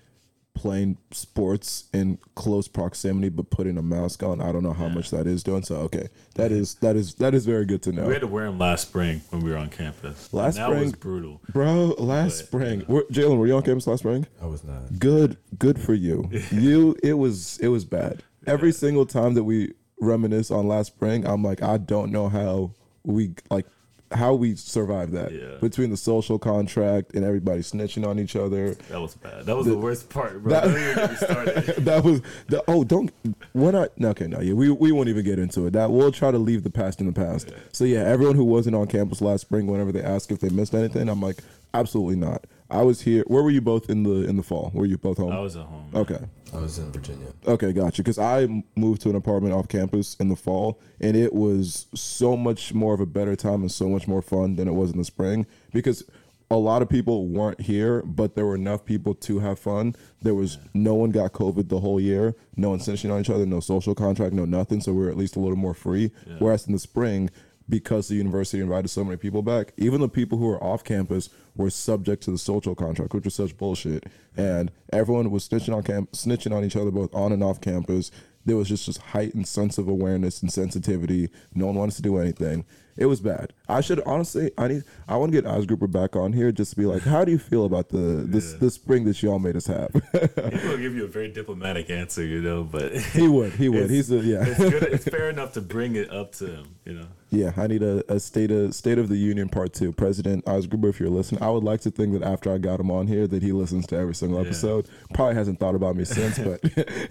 [0.55, 4.41] playing sports in close proximity, but putting a mask on.
[4.41, 5.63] I don't know how much that is doing.
[5.63, 8.07] So okay, that is that is that is very good to know.
[8.07, 10.33] We had to wear them last spring when we were on campus.
[10.33, 11.01] Last and that was spring?
[11.01, 11.41] brutal.
[11.53, 14.27] Bro, last But, spring, Were- Jalen, were you on campus last spring?
[14.41, 14.99] I was not.
[14.99, 16.31] Good, good for you.
[16.53, 18.23] You, it was, it was bad.
[18.47, 22.73] Every single time that we reminisce on last spring, I'm like, I don't know how
[23.03, 23.67] we like
[24.15, 25.57] how we survived that Yeah.
[25.61, 28.75] between the social contract and everybody snitching on each other.
[28.89, 29.45] That was bad.
[29.47, 30.53] That was the, worst part, bro.
[30.53, 31.65] that- Don't even get me started.
[31.85, 33.11] that was the oh don't
[33.53, 36.31] we're not okay no yeah we, we won't even get into it that we'll try
[36.31, 39.43] to leave the past in the past so yeah everyone who wasn't on campus last
[39.43, 41.39] spring whenever they ask if they missed anything i'm like
[41.75, 44.87] absolutely not i was here where were you both in the in the fall were
[44.87, 45.91] you both home I was at home.
[45.95, 46.19] okay
[46.55, 47.27] I was in Virginia.
[47.47, 48.03] Okay, gotcha.
[48.03, 52.37] Because I moved to an apartment off campus in the fall, and it was so
[52.37, 54.99] much more of a better time and so much more fun than it was in
[54.99, 55.47] the spring.
[55.73, 56.05] Because
[56.51, 59.97] a lot of people weren't here, but there were enough people to have fun.
[60.23, 63.61] There was no one got COVID the whole year, no one on each other, no
[63.61, 64.81] social contract, no nothing.
[64.81, 66.13] So we were at least a little more free.
[66.39, 67.31] Whereas in the spring,
[67.69, 71.31] because the university invited so many people back, even the people who were off campus
[71.57, 74.05] were subject to the social contract, which was such bullshit.
[74.37, 78.11] And everyone was snitching on camp, snitching on each other both on and off campus.
[78.45, 81.31] There was just this heightened sense of awareness and sensitivity.
[81.55, 82.67] No one wanted to do anything.
[82.97, 83.53] It was bad.
[83.69, 86.77] I should honestly, I need, I want to get Eisgruber back on here just to
[86.77, 88.59] be like, how do you feel about the this Yeah.
[88.59, 89.91] the spring that y'all made us have?
[90.13, 93.91] He will give you a very diplomatic answer, you know, but he would, he would.
[93.91, 94.45] He's a yeah.
[94.47, 94.83] it's good.
[94.85, 97.07] It's fair enough to bring it up to him, you know.
[97.31, 99.91] Yeah, I need a, a state of state of the union part two.
[99.93, 102.93] President Eisgruber, if you're listening, I would like to think that after I got him
[102.93, 104.47] on here, that he listens to every single Yeah.
[104.47, 104.89] episode.
[105.15, 106.61] Probably hasn't thought about me since, but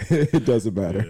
[0.09, 1.05] it doesn't matter.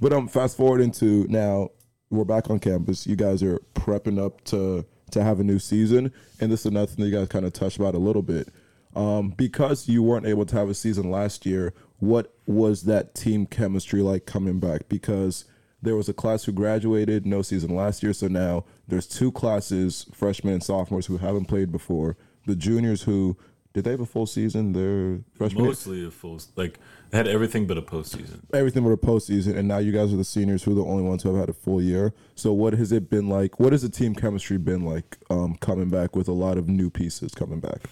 [0.00, 1.70] but I'm um, fast forward into now,
[2.14, 3.06] we're back on campus.
[3.06, 6.86] You guys are prepping up to to have a new season, and this is another
[6.86, 8.48] thing that you guys kind of touched about a little bit.
[8.96, 13.46] Um, because you weren't able to have a season last year, what was that team
[13.46, 14.88] chemistry like coming back?
[14.88, 15.44] Because
[15.82, 20.06] there was a class who graduated, no season last year, so now there's two classes,
[20.12, 22.16] freshmen and sophomores, who haven't played before.
[22.46, 23.36] The juniors who
[23.74, 24.72] did they have a full season?
[24.72, 26.78] They're freshmen, Mostly a full, like
[27.14, 28.40] had everything but a postseason.
[28.52, 31.02] everything but a postseason, and now you guys are the seniors who are the only
[31.02, 32.12] ones who have had a full year.
[32.34, 33.60] So what has it been like?
[33.60, 36.90] What has the team chemistry been like um, coming back with a lot of new
[36.90, 37.88] pieces coming back?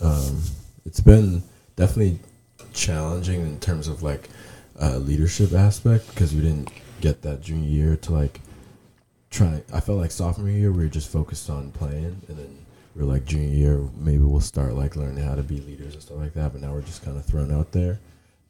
[0.00, 0.42] Um,
[0.86, 1.42] it's been
[1.76, 2.18] definitely
[2.72, 4.30] challenging in terms of like
[4.80, 8.40] uh, leadership aspect because we didn't get that junior year to like
[9.30, 9.62] try.
[9.72, 13.06] I felt like sophomore year we were just focused on playing, and then we are
[13.06, 16.32] like junior year maybe we'll start like learning how to be leaders and stuff like
[16.34, 16.52] that.
[16.52, 18.00] But now we're just kind of thrown out there.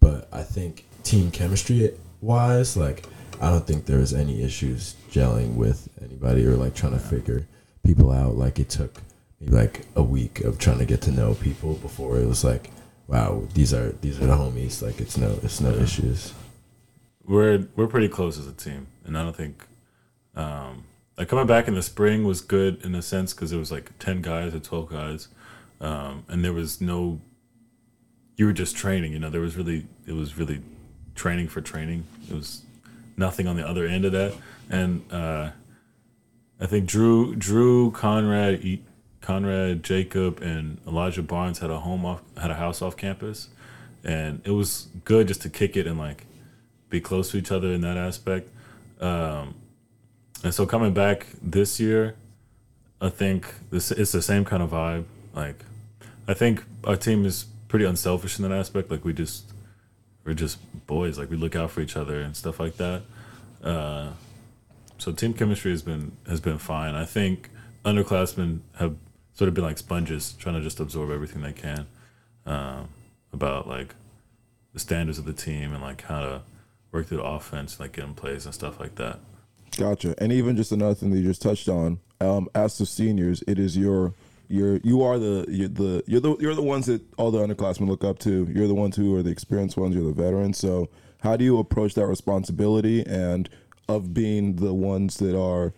[0.00, 3.06] But I think team chemistry wise, like
[3.40, 7.46] I don't think there was any issues gelling with anybody or like trying to figure
[7.84, 8.36] people out.
[8.36, 9.00] Like it took
[9.40, 12.70] maybe like a week of trying to get to know people before it was like,
[13.06, 14.82] wow, these are these are the homies.
[14.82, 16.32] Like it's no it's no issues.
[17.26, 19.66] we're we're pretty close as a team, and I don't think
[20.34, 20.84] um,
[21.16, 23.98] like coming back in the spring was good in a sense because it was like
[23.98, 25.28] ten guys or twelve guys,
[25.80, 27.20] um, and there was no.
[28.40, 29.29] You were just training, you know.
[29.29, 30.62] There was really it was really
[31.14, 32.05] training for training.
[32.26, 32.62] It was
[33.18, 34.33] nothing on the other end of that,
[34.70, 35.50] and uh,
[36.59, 38.79] I think Drew Drew Conrad
[39.20, 43.50] Conrad Jacob and Elijah Barnes had a home off had a house off campus,
[44.05, 46.24] and it was good just to kick it and like
[46.88, 48.48] be close to each other in that aspect.
[49.03, 49.55] Um,
[50.42, 52.14] and so coming back this year,
[53.03, 55.05] I think this it's the same kind of vibe.
[55.35, 55.62] Like,
[56.26, 58.90] I think our team is pretty unselfish in that aspect.
[58.90, 59.44] Like we just
[60.24, 61.18] we're just boys.
[61.18, 63.02] Like we look out for each other and stuff like that.
[63.62, 64.11] Uh,
[64.98, 66.94] so team chemistry has been has been fine.
[66.94, 67.48] I think
[67.85, 68.96] underclassmen have
[69.33, 71.87] sort of been like sponges, trying to just absorb everything they can
[72.44, 72.88] um,
[73.33, 73.94] about like
[74.74, 76.42] the standards of the team and like how to
[76.92, 79.20] work through the offense, like get in plays and stuff like that.
[79.76, 80.14] Gotcha.
[80.18, 83.59] And even just another thing that you just touched on, um, as the seniors, it
[83.61, 84.12] is your
[84.50, 87.88] you're you are the you're the you're the you're the ones that all the underclassmen
[87.88, 88.48] look up to.
[88.52, 89.94] You're the ones who are the experienced ones.
[89.94, 90.58] You're the veterans.
[90.58, 90.88] So
[91.20, 93.48] how do you approach that responsibility and
[93.88, 95.72] of being the ones that are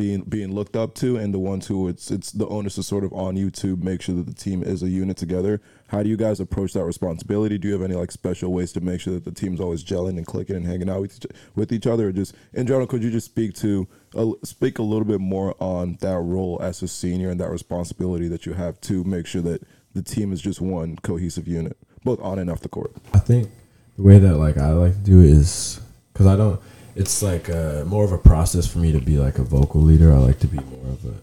[0.00, 3.04] being being looked up to and the ones who it's it's the onus is sort
[3.04, 5.60] of on you to make sure that the team is a unit together.
[5.88, 7.58] How do you guys approach that responsibility?
[7.58, 10.16] Do you have any like special ways to make sure that the team's always gelling
[10.16, 12.08] and clicking and hanging out with each, with each other?
[12.08, 15.54] Or just in general, could you just speak to uh, speak a little bit more
[15.60, 19.42] on that role as a senior and that responsibility that you have to make sure
[19.42, 22.92] that the team is just one cohesive unit, both on and off the court?
[23.12, 23.50] I think
[23.98, 25.78] the way that like I like to do it is
[26.14, 26.58] because I don't.
[26.96, 30.12] It's like uh more of a process for me to be like a vocal leader.
[30.12, 31.14] I like to be more of a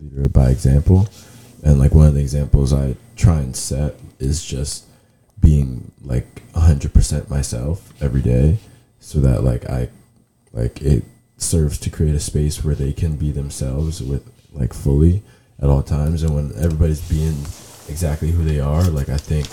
[0.00, 1.08] leader by example,
[1.62, 4.84] and like one of the examples I try and set is just
[5.40, 8.58] being like hundred percent myself every day,
[9.00, 9.88] so that like I
[10.52, 11.04] like it
[11.38, 15.22] serves to create a space where they can be themselves with like fully
[15.60, 17.36] at all times, and when everybody's being
[17.88, 19.46] exactly who they are, like I think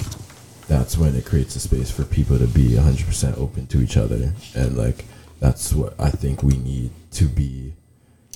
[0.67, 4.33] that's when it creates a space for people to be 100% open to each other.
[4.55, 5.05] And like
[5.43, 7.73] that's what i think we need to be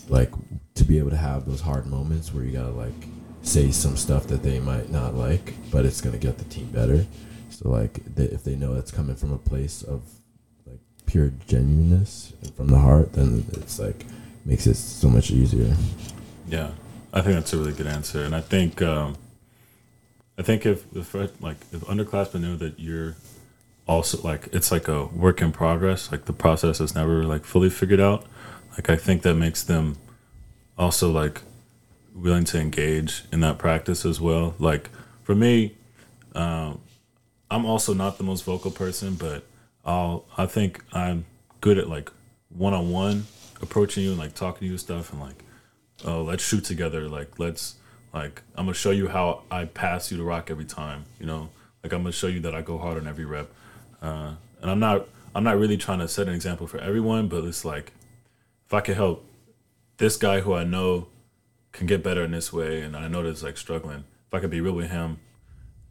[0.10, 0.32] like
[0.76, 3.08] to be able to have those hard moments where you gotta like
[3.41, 7.06] say some stuff that they might not like but it's gonna get the team better.
[7.50, 10.04] So like they, if they know it's coming from a place of
[10.65, 14.06] like pure genuineness and from the heart then it's like
[14.46, 15.76] makes it so much easier.
[16.48, 16.72] Yeah,
[17.13, 19.17] I think that's a really good answer, and I think um,
[20.38, 23.15] I think if if like if underclassmen know that you're
[23.88, 27.69] also like it's like a work in progress, like the process is never like fully
[27.69, 28.26] figured out.
[28.71, 29.97] Like I think that makes them
[30.78, 31.41] also like
[32.13, 34.56] willing to engage in that practice as well.
[34.60, 34.89] Like
[35.23, 35.76] for me,
[36.36, 36.80] um,
[37.50, 39.43] I'm also not the most vocal person, but
[39.86, 41.26] I'll I think I'm
[41.62, 42.12] good at like
[42.50, 43.26] one on one
[43.62, 45.43] approaching you and like talking to you stuff and like
[46.06, 47.76] oh let's shoot together like let's
[48.13, 51.50] like i'm gonna show you how i pass you the rock every time you know
[51.84, 53.50] like i'm gonna show you that i go hard on every rep
[54.01, 57.43] uh, and i'm not i'm not really trying to set an example for everyone but
[57.43, 57.93] it's like
[58.65, 59.25] if i can help
[59.97, 61.07] this guy who i know
[61.71, 64.49] can get better in this way and i know that's like struggling if i could
[64.49, 65.19] be real with him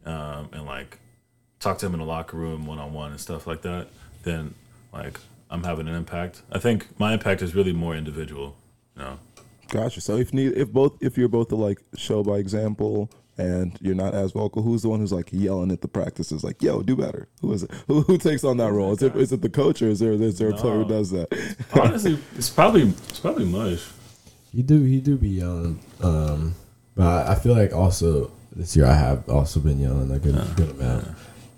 [0.05, 0.99] um, and like
[1.59, 3.87] talk to him in the locker room one-on-one and stuff like that
[4.23, 4.53] then
[4.93, 8.55] like i'm having an impact i think my impact is really more individual
[8.95, 9.19] you know
[9.69, 10.01] Gotcha.
[10.01, 13.95] So if need if both if you're both the like show by example and you're
[13.95, 16.95] not as vocal, who's the one who's like yelling at the practices like, "Yo, do
[16.95, 17.27] better"?
[17.41, 17.71] Who is it?
[17.87, 18.93] Who, who takes on that role?
[18.93, 21.11] Is it is it the coach or is there is there a player who does
[21.11, 21.27] that?
[21.73, 23.85] honestly it's probably it's probably mush
[24.51, 26.55] He do he do be yelling, um,
[26.95, 30.35] but I, I feel like also this year I have also been yelling a good
[30.55, 31.07] good amount,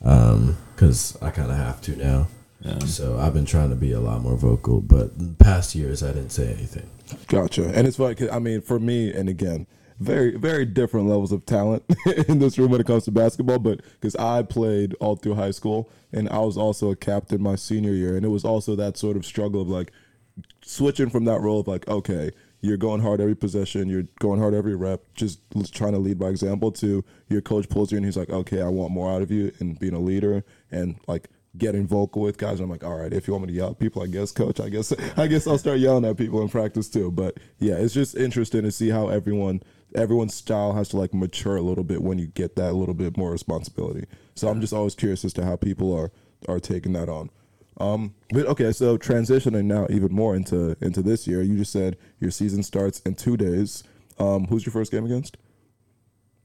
[0.03, 2.27] um, because I kind of have to now.
[2.61, 2.79] Yeah.
[2.79, 6.07] So I've been trying to be a lot more vocal, but in past years I
[6.07, 6.89] didn't say anything.
[7.27, 7.69] Gotcha.
[7.73, 8.15] And it's funny.
[8.15, 9.65] 'cause, I mean, for me, and again,
[9.99, 11.83] very very different levels of talent
[12.27, 13.59] in this room when it comes to basketball.
[13.59, 17.55] But because I played all through high school, and I was also a captain my
[17.55, 19.91] senior year, and it was also that sort of struggle of like
[20.63, 22.31] switching from that role of like, okay,
[22.61, 25.39] you're going hard every possession, you're going hard every rep, just
[25.71, 26.71] trying to lead by example.
[26.73, 29.51] To your coach pulls you and he's like, okay, I want more out of you,
[29.59, 32.59] and being a leader and like getting vocal with guys.
[32.59, 34.59] I'm like, all right, if you want me to yell at people, I guess, coach,
[34.59, 37.11] I guess, I guess I'll start yelling at people in practice too.
[37.11, 39.61] But yeah, it's just interesting to see how everyone.
[39.95, 43.17] Everyone's style has to like mature a little bit when you get that little bit
[43.17, 44.05] more responsibility.
[44.35, 46.11] So I'm just always curious as to how people are
[46.47, 47.29] are taking that on.
[47.79, 51.41] Um, but okay, so transitioning now even more into into this year.
[51.41, 53.83] You just said your season starts in two days.
[54.19, 55.37] Um, who's your first game against?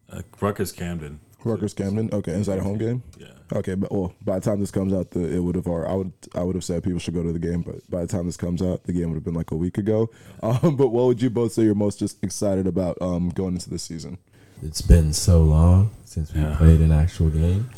[0.09, 1.21] Uh, Rutgers Camden.
[1.45, 2.11] Rutgers Camden.
[2.13, 3.03] Okay, is that a home game?
[3.19, 3.29] Yeah.
[3.55, 5.69] Okay, but well, by the time this comes out, the, it would have.
[5.69, 8.01] Or I would I would have said people should go to the game, but by
[8.01, 10.11] the time this comes out, the game would have been like a week ago.
[10.43, 13.71] Um, but what would you both say you're most just excited about um, going into
[13.71, 14.19] this season?
[14.63, 16.57] It's been so long since we Yeah.
[16.57, 17.71] played an actual game,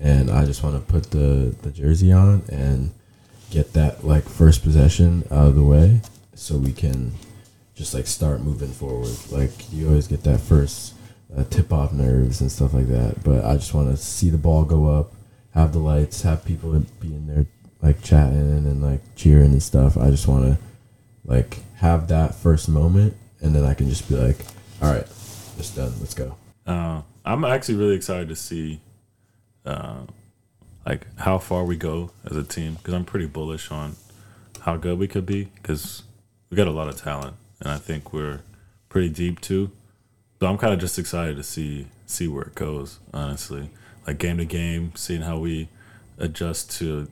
[0.00, 2.92] and I just want to put the the jersey on and
[3.50, 6.00] get that like first possession out of the way,
[6.34, 7.12] so we can
[7.74, 9.16] just like start moving forward.
[9.30, 10.94] Like you always get that first
[11.36, 14.38] uh, tip off nerves and stuff like that, but I just want to see the
[14.38, 15.12] ball go up,
[15.54, 17.46] have the lights, have people be in there
[17.84, 19.96] like chatting and like cheering and stuff.
[19.96, 20.58] I just want to
[21.24, 24.38] like have that first moment, and then I can just be like,
[24.82, 25.06] all right,
[25.58, 25.92] it's done.
[26.00, 26.34] Let's go.
[26.66, 28.80] Uh, I'm actually really excited to see,
[29.66, 30.04] uh,
[30.86, 33.96] like how far we go as a team because I'm pretty bullish on
[34.60, 36.02] how good we could be because
[36.50, 38.40] we got a lot of talent and I think we're
[38.88, 39.70] pretty deep too.
[40.40, 42.98] So I'm kind of just excited to see see where it goes.
[43.12, 43.70] Honestly,
[44.06, 45.68] like game to game, seeing how we
[46.18, 47.08] adjust to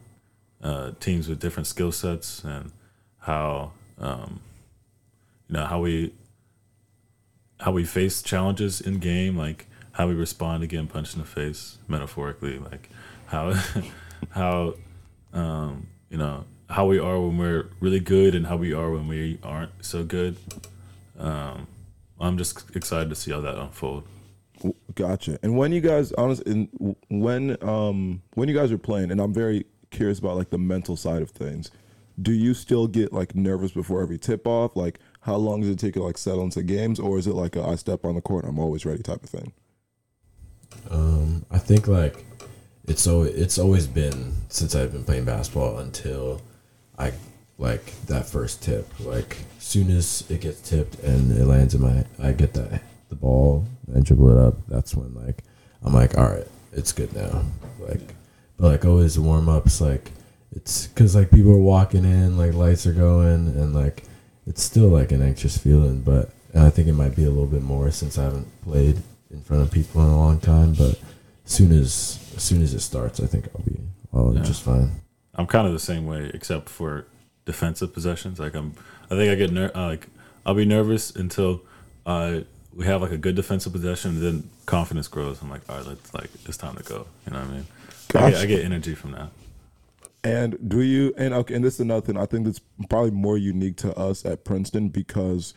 [0.62, 2.70] uh, teams with different skill sets and
[3.18, 4.40] how um,
[5.48, 6.12] you know how we
[7.60, 11.26] how we face challenges in game, like how we respond to getting punched in the
[11.26, 12.88] face, metaphorically, like
[13.26, 13.54] how
[14.30, 14.74] how
[15.32, 19.06] um, you know how we are when we're really good and how we are when
[19.06, 20.36] we aren't so good.
[21.18, 21.66] Um,
[22.18, 24.04] I'm just excited to see how that unfold.
[24.94, 25.38] Gotcha.
[25.42, 26.68] And when you guys, honest, in
[27.08, 30.96] when um when you guys are playing, and I'm very curious about like the mental
[30.96, 31.70] side of things.
[32.20, 34.76] Do you still get like nervous before every tip off?
[34.76, 37.56] Like, how long does it take to like settle into games, or is it like
[37.56, 39.52] a, I step on the court, I'm always ready type of thing?
[40.90, 42.24] Um, I think like
[42.86, 46.42] it's so it's always been since I've been playing basketball until
[46.98, 47.12] I
[47.58, 48.88] like that first tip.
[49.00, 53.16] Like soon as it gets tipped and it lands in my, I get that the
[53.16, 54.54] ball and dribble it up.
[54.68, 55.44] That's when like
[55.84, 57.44] I'm like, all right, it's good now.
[57.78, 58.00] Like,
[58.56, 60.10] but like always warm ups like
[60.54, 64.04] it's because like people are walking in, like lights are going, and like
[64.46, 66.00] it's still like an anxious feeling.
[66.00, 68.98] But and I think it might be a little bit more since I haven't played
[69.30, 70.72] in front of people in a long time.
[70.72, 70.98] But
[71.46, 73.78] as soon as as soon as it starts, I think I'll be
[74.12, 74.42] I'll Yeah.
[74.42, 74.90] just fine.
[75.34, 77.06] I'm kind of the same way, except for
[77.44, 78.38] defensive possessions.
[78.38, 78.74] Like I'm,
[79.10, 80.06] I think I get ner- uh, like
[80.44, 81.62] I'll be nervous until
[82.04, 82.40] uh,
[82.74, 85.42] we have like a good defensive possession, then confidence grows.
[85.42, 87.06] I'm like, all right, let's like it's time to go.
[87.26, 87.66] You know what I mean?
[88.14, 89.30] I, get, I get energy from that.
[90.24, 93.36] And do you and okay, and this is another thing I think that's probably more
[93.36, 95.54] unique to us at Princeton because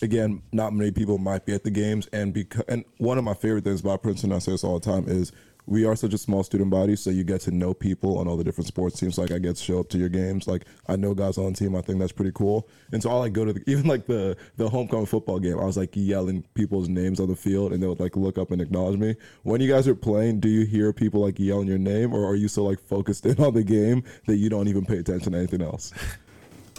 [0.00, 3.34] again, not many people might be at the games and because and one of my
[3.34, 5.32] favorite things about Princeton, I say this all the time, is
[5.68, 8.36] we are such a small student body, so you get to know people on all
[8.36, 9.18] the different sports teams.
[9.18, 10.48] Like I get to show up to your games.
[10.48, 11.76] Like I know guys on team.
[11.76, 12.68] I think that's pretty cool.
[12.92, 15.58] And so I like go to the, even like the the homecoming football game.
[15.58, 18.50] I was like yelling people's names on the field, and they would like look up
[18.50, 19.16] and acknowledge me.
[19.42, 22.36] When you guys are playing, do you hear people like yelling your name, or are
[22.36, 25.38] you so like focused in on the game that you don't even pay attention to
[25.38, 25.92] anything else?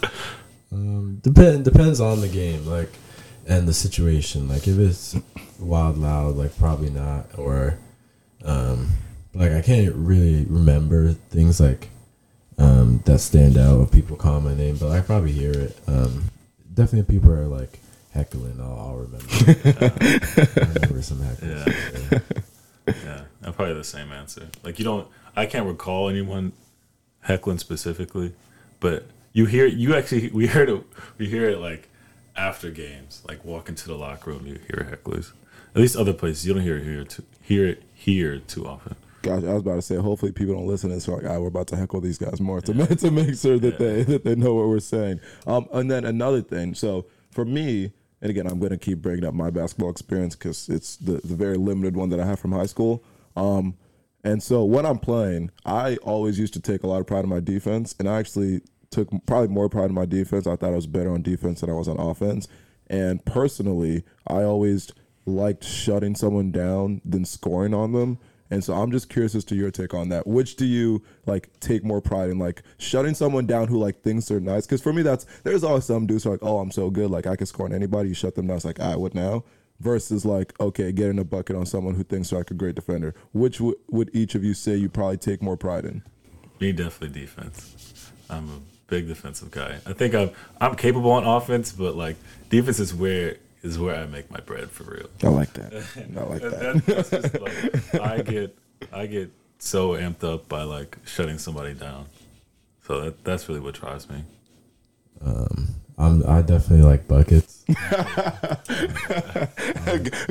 [0.72, 2.90] Um, depend depends on the game, like,
[3.46, 4.48] and the situation.
[4.48, 5.16] Like, if it's
[5.58, 7.38] wild, loud, like probably not.
[7.38, 7.78] Or,
[8.44, 8.90] um,
[9.34, 11.88] like I can't really remember things like
[12.58, 15.78] um, that stand out of people calling my name, but I probably hear it.
[15.86, 16.30] Um,
[16.72, 17.78] definitely, people are like
[18.12, 18.60] heckling.
[18.60, 19.26] I'll, I'll remember.
[20.60, 22.02] I remember some heckles.
[22.02, 22.18] Yeah.
[23.04, 24.48] Yeah, I'm probably the same answer.
[24.62, 26.52] Like you don't, I can't recall anyone
[27.20, 28.32] heckling specifically,
[28.80, 30.82] but you hear, you actually, we heard it,
[31.18, 31.88] we hear it like
[32.36, 35.32] after games, like walk into the locker room, you hear hecklers.
[35.74, 38.96] At least other places, you don't hear it here too, hear it here too often.
[39.22, 39.96] Gosh, I was about to say.
[39.96, 42.60] Hopefully, people don't listen and so like, ah, we're about to heckle these guys more
[42.62, 45.20] to make to make sure that they that they know what we're saying.
[45.46, 46.74] Um, and then another thing.
[46.74, 50.68] So for me, and again, I'm going to keep bringing up my basketball experience because
[50.70, 53.04] it's the the very limited one that I have from high school.
[53.36, 53.76] Um,
[54.24, 57.30] and so when I'm playing, I always used to take a lot of pride in
[57.30, 60.46] my defense, and I actually took probably more pride in my defense.
[60.46, 62.48] I thought I was better on defense than I was on offense.
[62.88, 64.90] And personally, I always
[65.26, 68.18] liked shutting someone down than scoring on them.
[68.50, 70.26] And so I'm just curious as to your take on that.
[70.26, 74.26] Which do you like take more pride in, like shutting someone down who like thinks
[74.26, 74.66] they're nice?
[74.66, 77.10] Because for me, that's there's always some dudes who are like, oh, I'm so good,
[77.10, 78.08] like I can score on anybody.
[78.08, 79.44] You shut them down, it's like, I what now?
[79.78, 83.14] Versus like, okay, getting a bucket on someone who thinks they're like a great defender.
[83.32, 86.02] Which w- would each of you say you probably take more pride in?
[86.58, 88.10] Me definitely defense.
[88.28, 89.78] I'm a big defensive guy.
[89.86, 92.16] I think I'm I'm capable on offense, but like
[92.48, 95.08] defense is where is where I make my bread for real.
[95.22, 95.72] I like that.
[95.74, 96.60] I like that.
[96.60, 98.56] That- that's just like I get
[98.92, 102.06] I get so amped up by like shutting somebody down.
[102.86, 104.24] So that, that's really what drives me.
[105.24, 107.64] Um, I'm I definitely like buckets.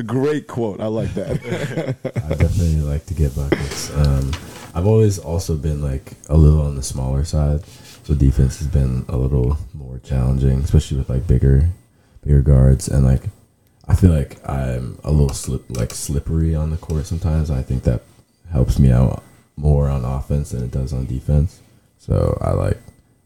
[0.06, 0.80] Great quote.
[0.82, 1.32] I like that.
[2.16, 3.94] I definitely like to get buckets.
[3.96, 4.32] Um,
[4.74, 7.66] I've always also been like a little on the smaller side,
[8.04, 11.70] so defense has been a little more challenging, especially with like bigger,
[12.30, 13.24] bigger guards, and like
[13.88, 17.50] I feel like I'm a little slip like slippery on the court sometimes.
[17.50, 18.02] I think that
[18.52, 19.24] helps me out
[19.56, 21.62] more on offense than it does on defense.
[21.98, 22.78] So I like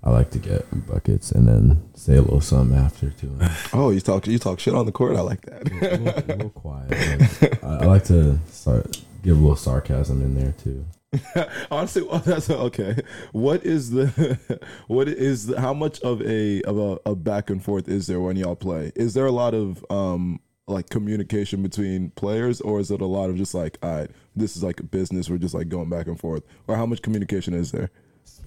[0.03, 3.37] I like to get buckets and then say a little something after too.
[3.73, 5.17] oh, you talk you talk shit on the court.
[5.17, 5.69] I like that.
[5.69, 7.41] a, little, a little quiet.
[7.41, 10.85] Like, I, I like to start give a little sarcasm in there too.
[11.71, 13.01] Honestly, well, that's okay.
[13.31, 14.39] What is the
[14.87, 18.19] what is the, how much of a of a, a back and forth is there
[18.19, 18.91] when y'all play?
[18.95, 23.29] Is there a lot of um like communication between players, or is it a lot
[23.29, 26.07] of just like, all right, this is like a business, we're just like going back
[26.07, 27.91] and forth, or how much communication is there?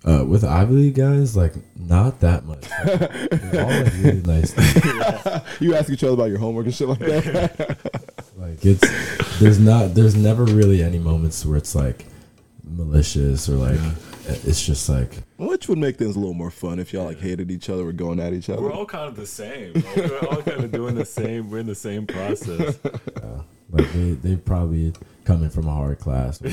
[0.05, 2.65] Uh, with Ivy League guys, like not that much.
[2.87, 4.55] Like, all like really nice.
[5.61, 7.79] You ask each other about your homework and shit like that.
[8.37, 12.07] like it's there's not there's never really any moments where it's like
[12.67, 13.81] malicious or like
[14.27, 17.51] it's just like Which would make things a little more fun if y'all like hated
[17.51, 18.63] each other or going at each other.
[18.63, 19.75] We're all kind of the same.
[19.75, 21.51] Like, we're all kind of doing the same.
[21.51, 22.79] We're in the same process.
[22.85, 24.93] uh, like they they probably
[25.25, 26.41] coming from a hard class.
[26.41, 26.51] They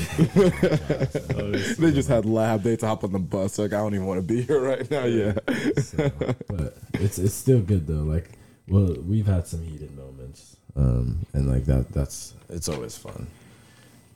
[1.92, 2.84] just had lab dates.
[2.84, 3.58] Hop on the bus.
[3.58, 5.06] Like I don't even want to be here right now.
[5.06, 5.34] Yeah.
[5.82, 6.12] So,
[6.48, 8.04] but it's it's still good though.
[8.04, 8.32] Like
[8.68, 13.28] well, we've had some heated moments, um, and like that that's it's always fun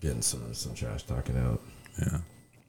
[0.02, 1.62] getting some some trash talking out.
[2.00, 2.20] Yeah.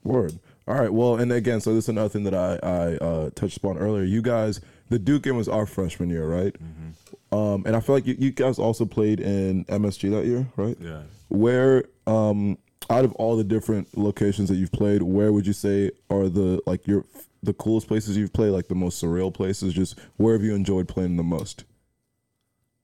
[0.04, 0.38] Word.
[0.66, 0.92] All right.
[0.92, 4.04] Well, and again, so this is another thing that I I uh, touched upon earlier.
[4.04, 4.60] You guys,
[4.90, 6.54] the Duke game was our freshman year, right?
[6.54, 7.34] Mm-hmm.
[7.34, 10.76] Um, and I feel like you, you guys also played in MSG that year, right?
[10.80, 11.02] Yeah.
[11.28, 12.58] Where um
[12.90, 16.60] out of all the different locations that you've played, where would you say are the
[16.66, 17.04] like your
[17.42, 19.74] the coolest places you've played, like the most surreal places?
[19.74, 21.64] Just where have you enjoyed playing the most?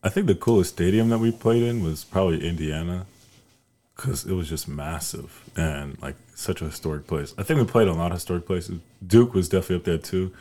[0.03, 3.07] I think the coolest stadium that we played in was probably Indiana,
[3.97, 7.35] because it was just massive and like such a historic place.
[7.39, 8.81] I think we played a lot of historic places.
[9.07, 10.33] Duke was definitely up there too.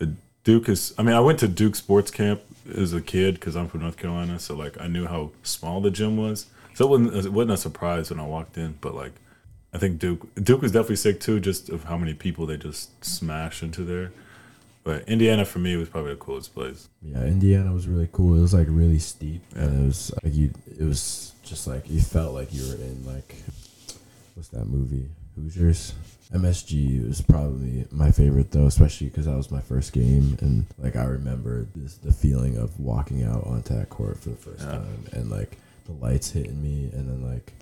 [0.00, 0.06] Uh,
[0.44, 0.94] Duke is.
[0.98, 2.40] I mean, I went to Duke sports camp
[2.74, 5.90] as a kid because I'm from North Carolina, so like I knew how small the
[5.90, 6.46] gym was.
[6.74, 9.12] So it wasn't it wasn't a surprise when I walked in, but like
[9.72, 13.04] I think Duke Duke was definitely sick too, just of how many people they just
[13.04, 14.12] smash into there.
[14.84, 16.88] But Indiana for me was probably the coolest place.
[17.02, 18.38] Yeah, Indiana was really cool.
[18.38, 20.50] It was like really steep, and it was like you.
[20.78, 23.34] It was just like you felt like you were in like
[24.34, 25.94] what's that movie Hoosiers.
[26.34, 30.94] MSG was probably my favorite though, especially because that was my first game, and like
[30.96, 34.72] I remember this, the feeling of walking out onto that court for the first Yeah.
[34.72, 37.52] time, and like the lights hitting me, and then like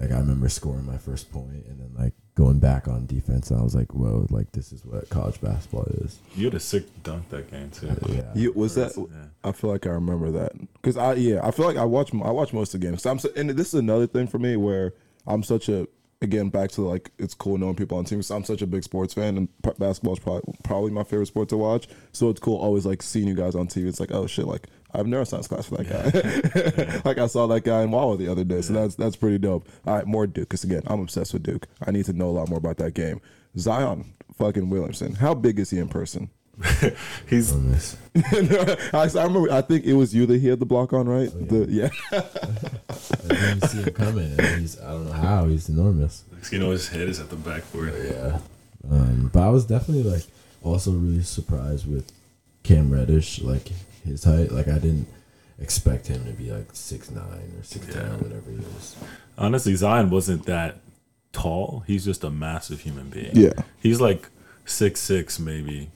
[0.00, 3.58] like I remember scoring my first point, and then like going back on defense, and
[3.58, 6.18] I was like, whoa, like this is what college basketball is.
[6.36, 7.88] You had a sick dunk that game too.
[8.08, 8.92] Yeah, You, was that?
[8.96, 9.04] Yeah.
[9.42, 12.30] I feel like I remember that because I yeah I feel like I watch I
[12.30, 13.02] watch most of the games.
[13.02, 14.92] So I'm so, and this is another thing for me where
[15.26, 15.88] I'm such a
[16.22, 18.30] again back to like it's cool knowing people on teams.
[18.30, 21.48] I'm such a big sports fan and p- basketball is probably probably my favorite sport
[21.50, 21.88] to watch.
[22.12, 23.86] So it's cool always like seeing you guys on TV.
[23.86, 24.66] It's like oh shit like
[24.96, 27.02] I have neuroscience class for that guy.
[27.08, 28.62] like I saw that guy in Wawa the other day.
[28.62, 29.68] So that's that's pretty dope.
[29.86, 31.68] All right, more Duke because again I'm obsessed with Duke.
[31.86, 33.20] I need to know a lot more about that game.
[33.58, 35.16] Zion fucking Williamson.
[35.16, 36.30] How big is he in person?
[37.28, 37.98] He's on this.
[38.94, 39.52] I, I remember.
[39.52, 41.30] I think it was you that he had the block on, right?
[41.30, 41.90] The yeah.
[42.10, 44.30] I didn't see him coming.
[44.58, 46.24] He's I don't know how he's enormous.
[46.50, 47.92] you know his head is at the backboard.
[48.02, 48.38] Yeah.
[48.90, 50.24] Um, but I was definitely like
[50.62, 52.10] also really surprised with
[52.62, 53.72] Cam Reddish, like
[54.06, 54.50] his height.
[54.52, 55.06] Like I didn't
[55.60, 58.14] expect him to be like six nine or six ten Yeah.
[58.14, 58.96] or whatever he is.
[59.38, 60.78] Honestly, Zion wasn't that
[61.32, 61.84] tall.
[61.86, 63.30] He's just a massive human being.
[63.34, 63.52] Yeah.
[63.80, 64.28] He's like
[64.64, 65.90] six six maybe,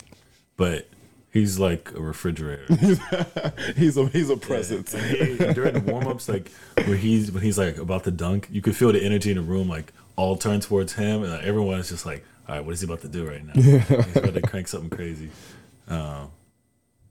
[0.56, 0.88] but
[1.32, 2.66] he's like a refrigerator.
[3.76, 4.94] he's a he's a presence.
[4.94, 6.50] And he, during the warm ups, like
[6.86, 9.42] where he's when he's like about to dunk, you could feel the energy in the
[9.42, 12.80] room, like all turn towards him, and like, everyone's just like, "All right, what is
[12.82, 13.52] he about to do right now?
[13.54, 15.30] He's about to crank something crazy."
[15.88, 16.30] Um,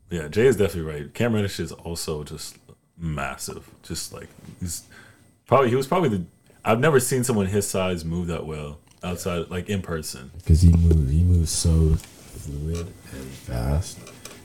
[0.10, 1.14] yeah, Jay is definitely right.
[1.14, 2.58] Cam Reddish is also just
[2.98, 3.70] massive.
[3.84, 4.28] Just like
[4.60, 4.84] he's
[5.48, 6.24] probably he was probably the
[6.66, 10.32] I've never seen someone his size move that well outside like in person.
[10.38, 13.98] Because he moves, he moves so fluid and fast,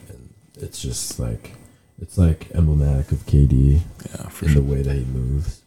[0.08, 1.52] and it's just like
[2.00, 4.62] it's like emblematic of KD Yeah, for in sure.
[4.62, 5.62] the way that he moves.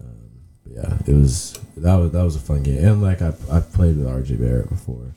[0.00, 0.16] Um,
[0.64, 3.60] but yeah, it was that was that was a fun game, and like I I
[3.60, 5.14] played with RJ Barrett before,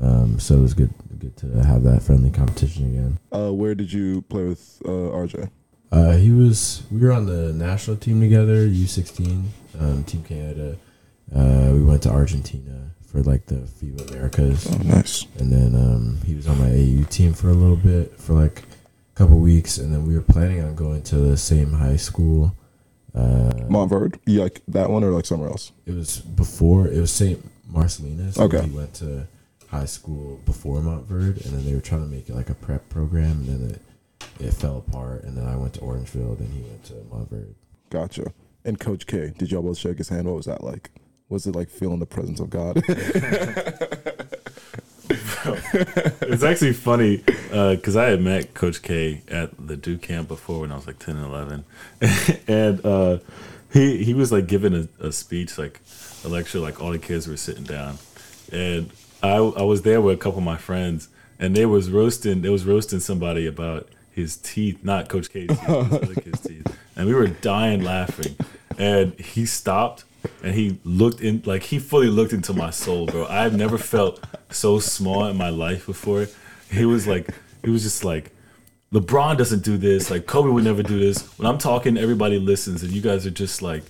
[0.00, 0.90] um, so it was good
[1.20, 3.18] good to have that friendly competition again.
[3.32, 5.50] Uh, where did you play with uh, RJ?
[5.92, 10.76] Uh, he was we were on the national team together, U sixteen, um, Team Canada.
[11.34, 15.26] Uh, we went to Argentina for like the FIBA Americas, Oh, nice.
[15.38, 18.62] and then um, he was on my AU team for a little bit for like
[19.14, 22.54] a couple weeks, and then we were planning on going to the same high school.
[23.12, 25.72] Uh, Montverde, like that one or like somewhere else?
[25.86, 28.34] it was before it was Saint Marcellinus.
[28.34, 28.62] So Okay.
[28.62, 29.26] he went to
[29.70, 32.88] high school before Montverde, and then they were trying to make it like a prep
[32.88, 33.82] program, and then it
[34.38, 37.54] it fell apart, and then I went to Orangeville, and he went to Montverde.
[37.90, 38.32] Gotcha.
[38.64, 40.26] And Coach K, did y'all both shake his hand?
[40.26, 40.90] What was that like?
[41.28, 42.82] Was it like feeling the presence of God?
[46.22, 47.18] it's actually funny
[47.48, 50.98] because I had met Coach K at the Duke camp before when I was like
[50.98, 51.64] 10 and 11.
[52.48, 53.18] and uh,
[53.72, 55.80] he, he was like giving a, a speech, like
[56.24, 57.98] a lecture, like all the kids were sitting down.
[58.52, 58.90] And
[59.22, 61.08] I, I was there with a couple of my friends
[61.38, 66.24] and they was roasting, they was roasting somebody about his teeth, not Coach K's teeth,
[66.24, 66.76] his teeth.
[66.96, 68.36] And we were dying laughing.
[68.76, 70.04] And he stopped
[70.42, 73.26] and he looked in like he fully looked into my soul, bro.
[73.26, 76.26] I've never felt so small in my life before.
[76.70, 77.28] He was like
[77.64, 78.32] he was just like
[78.92, 81.22] LeBron doesn't do this, like Kobe would never do this.
[81.38, 83.84] When I'm talking, everybody listens and you guys are just like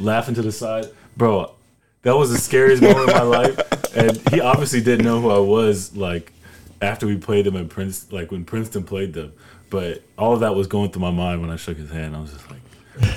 [0.00, 0.86] laughing to the side.
[1.16, 1.52] Bro,
[2.02, 3.96] that was the scariest moment of my life.
[3.96, 6.32] And he obviously didn't know who I was like
[6.80, 9.32] after we played them in Prince like when Princeton played them.
[9.70, 12.14] But all of that was going through my mind when I shook his hand.
[12.14, 12.60] I was just like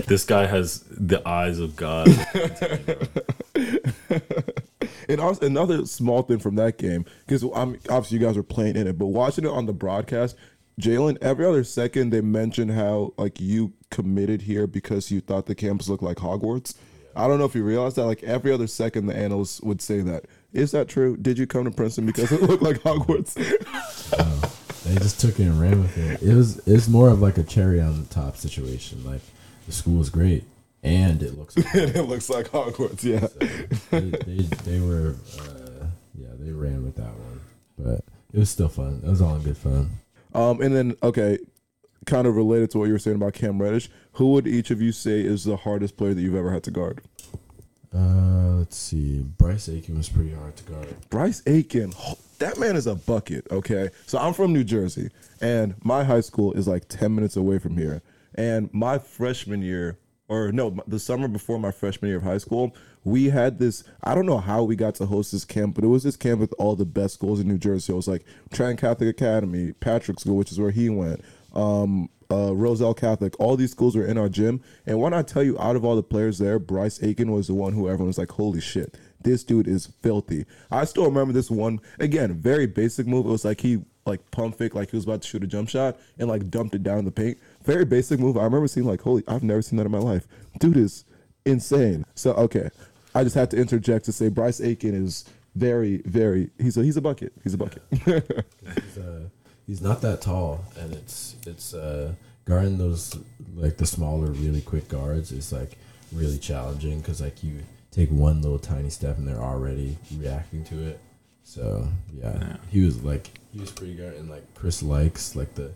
[0.05, 2.07] this guy has the eyes of God.
[5.07, 8.75] And also another small thing from that game, because I'm obviously you guys were playing
[8.75, 10.35] in it, but watching it on the broadcast,
[10.79, 15.55] Jalen, every other second they mentioned how like you committed here because you thought the
[15.55, 16.75] campus looked like Hogwarts.
[17.15, 18.05] I don't know if you realize that.
[18.05, 20.25] Like every other second, the analysts would say that.
[20.53, 21.17] Is that true?
[21.17, 23.35] Did you come to Princeton because it looked like Hogwarts?
[24.85, 26.21] They just took it and ran with it.
[26.21, 29.03] It was it's more of like a cherry on the top situation.
[29.03, 29.21] Like
[29.65, 30.43] the school is great
[30.83, 31.55] and it looks.
[31.73, 31.89] Good.
[31.89, 33.03] and it looks like Hogwarts.
[33.03, 33.27] Yeah.
[33.89, 37.41] they, they, they were uh, yeah they ran with that one,
[37.79, 39.01] but it was still fun.
[39.03, 39.89] It was all in good fun.
[40.35, 41.39] Um, and then okay,
[42.05, 44.81] kind of related to what you were saying about Cam Reddish, who would each of
[44.81, 47.01] you say is the hardest player that you've ever had to guard?
[47.93, 49.21] Uh, let's see.
[49.37, 50.95] Bryce Aiken was pretty hard to guard.
[51.09, 51.93] Bryce Aiken,
[52.39, 53.45] that man is a bucket.
[53.51, 55.09] Okay, so I'm from New Jersey,
[55.41, 58.01] and my high school is like 10 minutes away from here.
[58.35, 59.97] And my freshman year,
[60.27, 63.83] or no, the summer before my freshman year of high school, we had this.
[64.03, 66.39] I don't know how we got to host this camp, but it was this camp
[66.39, 67.93] with all the best schools in New Jersey.
[67.93, 71.23] It was like Trent Catholic Academy, Patrick School, which is where he went.
[71.55, 74.61] Um, uh, Roselle Catholic, all these schools were in our gym.
[74.85, 77.53] And when I tell you, out of all the players there, Bryce Aiken was the
[77.53, 80.45] one who everyone was like, holy shit, this dude is filthy.
[80.71, 83.25] I still remember this one, again, very basic move.
[83.25, 85.69] It was like he like pump fake, like he was about to shoot a jump
[85.69, 87.37] shot and like dumped it down in the paint.
[87.63, 88.37] Very basic move.
[88.37, 90.27] I remember seeing like, holy, I've never seen that in my life.
[90.59, 91.05] Dude is
[91.45, 92.05] insane.
[92.15, 92.69] So, okay.
[93.13, 95.25] I just had to interject to say Bryce Aiken is
[95.55, 97.33] very, very, he's a, he's a bucket.
[97.43, 97.81] He's a bucket.
[97.91, 99.29] He's, uh,
[99.67, 102.13] he's not that tall, and it's it's uh,
[102.45, 103.17] guarding those
[103.55, 105.77] like the smaller, really quick guards is like
[106.11, 107.59] really challenging because like you
[107.91, 110.99] take one little tiny step and they're already reacting to it.
[111.43, 112.57] So yeah, Yeah.
[112.69, 115.71] he was like he was pretty good, and like Chris Lykes like the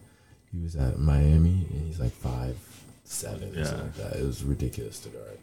[0.52, 2.58] he was at Miami and he's like five
[3.04, 3.64] seven or Yeah.
[3.66, 4.16] something like that.
[4.20, 5.38] It was ridiculous to guard.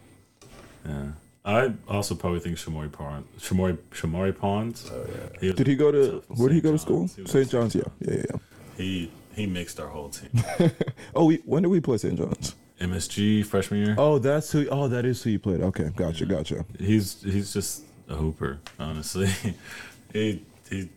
[0.84, 1.06] Yeah.
[1.46, 4.90] I also probably think Shamorie Pond, Shamorie Shamorie Ponds.
[4.92, 5.38] Oh yeah.
[5.40, 6.62] He was- Did he go to, where did he St.
[6.64, 6.98] go to school?
[7.06, 7.14] John's.
[7.16, 7.50] He was St.
[7.50, 7.82] John's, yeah.
[8.00, 8.38] Yeah, yeah, yeah.
[8.76, 10.30] He he mixed our whole team.
[11.14, 12.16] Oh, we, when did we play St.
[12.18, 12.54] John's?
[12.80, 13.94] MSG freshman year.
[13.96, 14.66] Oh, that's who.
[14.70, 15.60] Oh, that is who you played.
[15.62, 16.64] Okay, gotcha, gotcha.
[16.78, 18.58] He's he's just a hooper.
[18.78, 19.28] Honestly,
[20.12, 20.90] he he.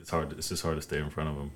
[0.00, 0.32] It's hard.
[0.38, 1.50] It's just hard to stay in front of him.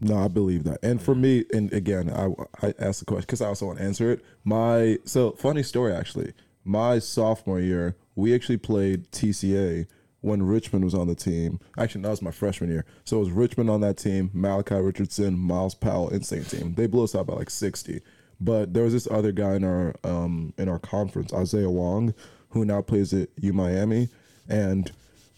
[0.00, 0.78] No, I believe that.
[0.82, 2.28] And for me, and again, I
[2.66, 4.24] I asked the question because I also want to answer it.
[4.44, 6.32] My so funny story actually.
[6.64, 9.86] My sophomore year, we actually played TCA
[10.20, 11.60] when Richmond was on the team.
[11.78, 12.84] Actually, that was my freshman year.
[13.04, 16.74] So it was Richmond on that team, Malachi Richardson, Myles Powell, insane team.
[16.74, 18.02] They blew us out by like sixty.
[18.40, 22.14] But there was this other guy in our um in our conference, Isaiah Wong,
[22.50, 24.08] who now plays at U Miami,
[24.48, 24.90] and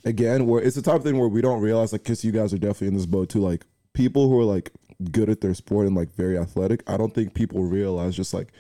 [0.05, 2.53] again, where it's the type of thing where we don't realize, like, because you guys
[2.53, 3.41] are definitely in this boat too.
[3.41, 4.73] Like, people who are like
[5.11, 8.53] good at their sport and like very athletic, I don't think people realize just like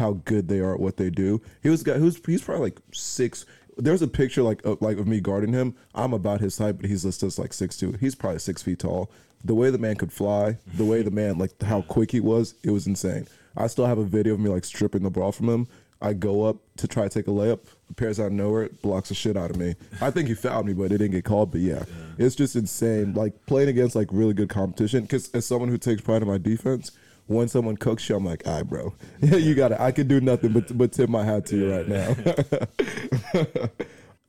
[0.00, 1.40] how good they are at what they do.
[1.62, 3.46] He was a guy who's he's probably like six.
[3.76, 5.76] There's a picture like of, like of me guarding him.
[5.94, 7.92] I'm about his height, but he's listed as like six two.
[7.92, 9.10] He's probably six feet tall.
[9.44, 12.54] The way the man could fly, the way the man like how quick he was,
[12.64, 13.28] it was insane.
[13.56, 15.68] I still have a video of me like stripping the ball from him.
[16.02, 19.14] I go up to try to take a layup, appears out of nowhere, blocks the
[19.14, 19.74] shit out of me.
[20.00, 21.50] I think he fouled me, but it didn't get called.
[21.50, 21.84] But yeah,
[22.16, 23.12] it's just insane.
[23.12, 25.02] Like playing against like really good competition.
[25.02, 26.92] Because as someone who takes pride in my defense,
[27.30, 29.80] when someone cooks you, I'm like, all right, bro, yeah you got it.
[29.80, 32.16] I could do nothing but but tip my hat to you right now.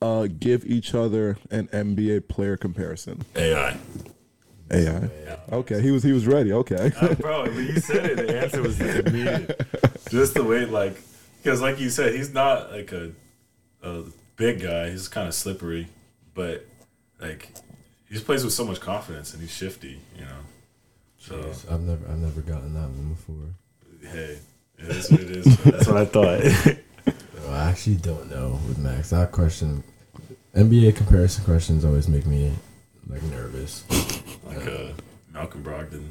[0.00, 3.22] uh, give each other an NBA player comparison.
[3.34, 3.76] AI.
[4.70, 5.10] AI.
[5.50, 6.52] Okay, he was he was ready.
[6.52, 6.92] Okay.
[7.00, 9.60] Uh, bro, when you said it, the answer was immediate.
[10.08, 11.02] Just the way, like,
[11.42, 13.10] because like you said, he's not like a,
[13.82, 14.04] a
[14.36, 14.90] big guy.
[14.90, 15.88] He's kind of slippery,
[16.34, 16.64] but
[17.20, 17.48] like
[18.06, 20.38] he just plays with so much confidence and he's shifty, you know.
[21.22, 24.10] So Jeez, I've never I've never gotten that one before.
[24.10, 24.38] hey,
[24.76, 25.56] it is what it is.
[25.64, 26.76] That's what I thought.
[27.04, 29.10] No, I actually don't know with Max.
[29.10, 29.82] That question,
[30.54, 32.52] NBA comparison questions always make me
[33.08, 33.84] like nervous.
[34.46, 34.92] like uh,
[35.32, 36.10] Malcolm Brogdon.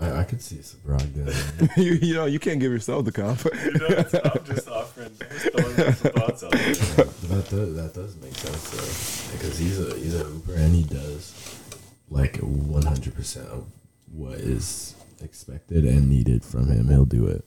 [0.00, 1.76] I, I could see some Brogdon.
[1.76, 3.44] you, you know you can't give yourself the comp.
[3.44, 4.04] You know,
[4.34, 6.74] I'm just offering, just throwing some thoughts out there.
[6.74, 10.82] that does that does make sense though, because he's a he's a hooper and he
[10.82, 11.56] does
[12.10, 13.64] like one hundred percent of
[14.12, 16.88] what is expected and needed from him.
[16.88, 17.44] He'll do it,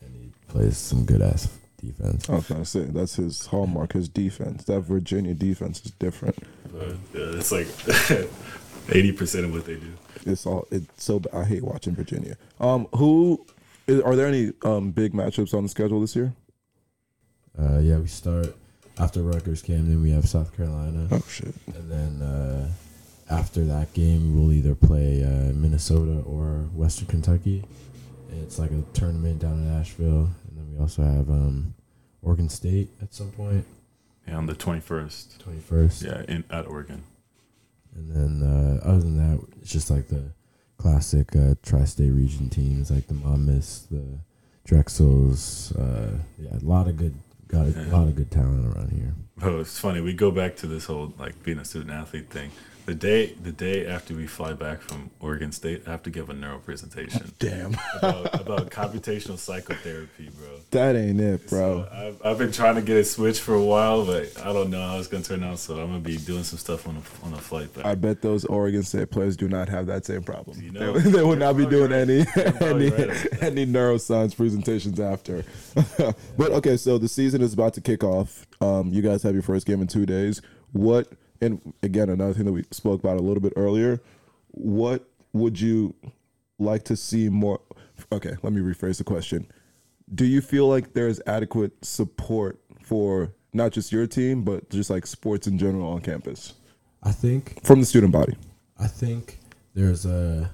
[0.00, 1.48] and he plays some good ass
[1.80, 2.28] defense.
[2.28, 4.64] I was gonna say that's his hallmark, his defense.
[4.64, 6.36] That Virginia defense is different.
[6.72, 7.66] But yeah, it's like
[8.86, 9.92] 80% of what they do.
[10.24, 11.20] It's all it's so.
[11.32, 12.36] I hate watching Virginia.
[12.60, 13.44] Um, who
[13.86, 16.32] is, are there any um big matchups on the schedule this year?
[17.58, 18.54] Uh, yeah, we start
[18.98, 20.02] after Rutgers Camden.
[20.02, 21.08] We have South Carolina.
[21.10, 21.54] Oh shit!
[21.74, 22.68] And then uh,
[23.30, 27.64] after that game, we'll either play uh, Minnesota or Western Kentucky.
[28.42, 30.30] It's like a tournament down in Asheville.
[30.48, 31.74] And then we also have um,
[32.22, 33.64] Oregon State at some point,
[34.28, 35.38] Yeah, on the 21st.
[35.42, 36.04] 21st.
[36.04, 37.02] Yeah, in at Oregon.
[37.94, 40.32] And then uh, other than that, it's just like the
[40.76, 44.18] classic uh, tri-state region teams, like the Monmouths, the
[44.66, 45.72] Drexels.
[45.76, 47.14] Uh, yeah, a lot of good,
[47.48, 47.96] got a Yeah.
[47.96, 49.14] lot of good talent around here.
[49.42, 50.00] Oh, it's funny.
[50.00, 52.50] We go back to this whole like being a student athlete thing.
[52.86, 56.30] The day the day after we fly back from Oregon State, I have to give
[56.30, 60.60] a neuro presentation Damn, about, about computational psychotherapy, bro.
[60.70, 61.84] that ain't it, bro.
[61.84, 64.70] So I've, I've been trying to get it switched for a while, but I don't
[64.70, 65.58] know how it's gonna turn out.
[65.58, 67.86] So I'm gonna be doing some stuff on a on a flight back.
[67.86, 70.62] I bet those Oregon State players do not have that same problem.
[70.62, 72.56] You know, they, they would not be doing any right.
[72.56, 75.44] Probably any right any neuroscience presentations after.
[76.38, 78.46] but okay, so the season is about to kick off.
[78.60, 80.40] Um, you guys have your first game in two days.
[80.70, 81.08] What
[81.40, 84.00] and again another thing that we spoke about a little bit earlier.
[84.50, 85.94] What would you
[86.58, 87.60] like to see more?
[88.12, 89.46] Okay, let me rephrase the question.
[90.14, 95.06] Do you feel like there's adequate support for not just your team, but just like
[95.06, 96.54] sports in general on campus
[97.02, 98.36] I think from the student body?
[98.78, 99.38] I think
[99.74, 100.50] there's a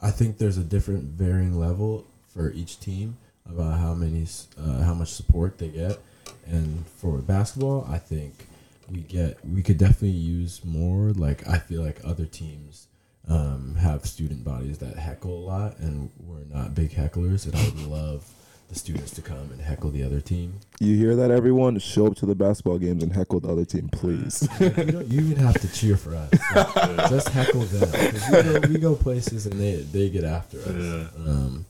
[0.00, 4.26] I think there's a different varying level for each team about how many
[4.58, 5.98] uh, how much support they get.
[6.46, 8.46] And for basketball, I think
[8.90, 12.88] we get we could definitely use more like I feel like other teams
[13.28, 17.64] um, have student bodies that heckle a lot and we're not big hecklers and I
[17.64, 18.28] would love
[18.68, 20.54] the students to come and heckle the other team.
[20.78, 21.78] You hear that, everyone?
[21.80, 24.48] Show up to the basketball games and heckle the other team, please.
[24.60, 26.30] you don't you even have to cheer for us.
[26.54, 28.12] Like, just heckle them.
[28.32, 30.68] We go, we go places and they they get after us.
[30.68, 31.06] Yeah.
[31.26, 31.66] Um,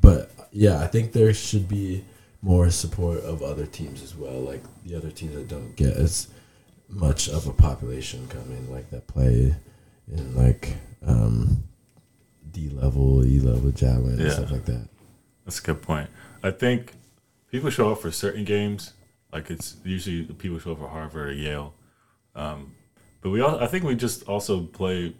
[0.00, 2.04] but yeah, I think there should be
[2.42, 6.28] more support of other teams as well, like the other teams that don't get as
[6.94, 9.54] much of a population coming, like that play
[10.10, 10.74] in like
[11.04, 11.64] um,
[12.50, 14.88] D level, E level Jadwin and stuff like that.
[15.44, 16.08] That's a good point.
[16.42, 16.92] I think
[17.50, 18.92] people show up for certain games.
[19.32, 21.74] Like it's usually people show up for Harvard or Yale.
[22.34, 22.74] Um,
[23.20, 25.14] but we all, I think we just also play.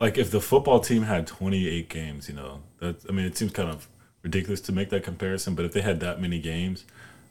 [0.00, 3.52] Like if the football team had 28 games, you know, that I mean, it seems
[3.52, 3.88] kind of
[4.22, 5.54] ridiculous to make that comparison.
[5.54, 6.84] But if they had that many games,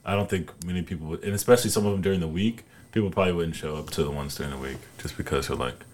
[0.04, 2.64] I don't think many people would, and especially some of them during the week,
[2.96, 5.84] people probably wouldn't show up to the ones during the week just because they're like,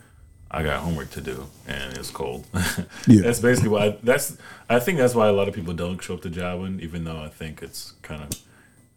[0.52, 2.46] I got homework to do and it's cold.
[3.08, 3.22] Yeah.
[3.22, 3.98] That's basically why.
[4.04, 4.36] That's
[4.68, 7.20] I think that's why a lot of people don't show up to Jadwin, even though
[7.20, 8.30] I think it's kind of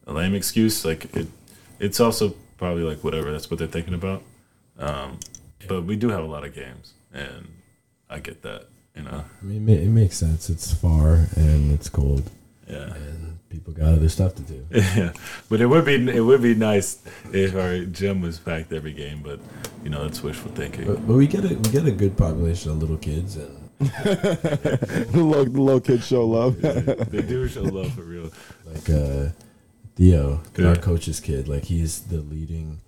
[0.06, 0.86] a lame excuse.
[0.86, 1.28] Like it,
[1.80, 3.32] it's also probably like whatever.
[3.32, 4.22] That's what they're thinking about.
[4.78, 5.20] Um,
[5.68, 7.47] but we do have a lot of games, and
[8.08, 8.68] I get that.
[8.95, 10.51] You know, I mean, it, it makes sense.
[10.51, 12.30] It's far and it's cold,
[12.70, 12.93] yeah.
[12.93, 14.66] and people got other stuff to do.
[14.72, 15.14] Yeah,
[15.49, 16.99] but it would be it would be nice
[17.34, 19.22] if our gym was packed every game.
[19.24, 19.39] But
[19.84, 20.86] you know, that's wishful thinking.
[20.86, 25.10] But, but we get a we get a good population of little kids, and the
[25.14, 26.62] little, the little kids show love.
[26.62, 28.32] they do show love for real.
[28.66, 29.30] like uh,
[29.95, 30.68] Theo, Yeah.
[30.68, 32.82] our coach's kid, like he's the leading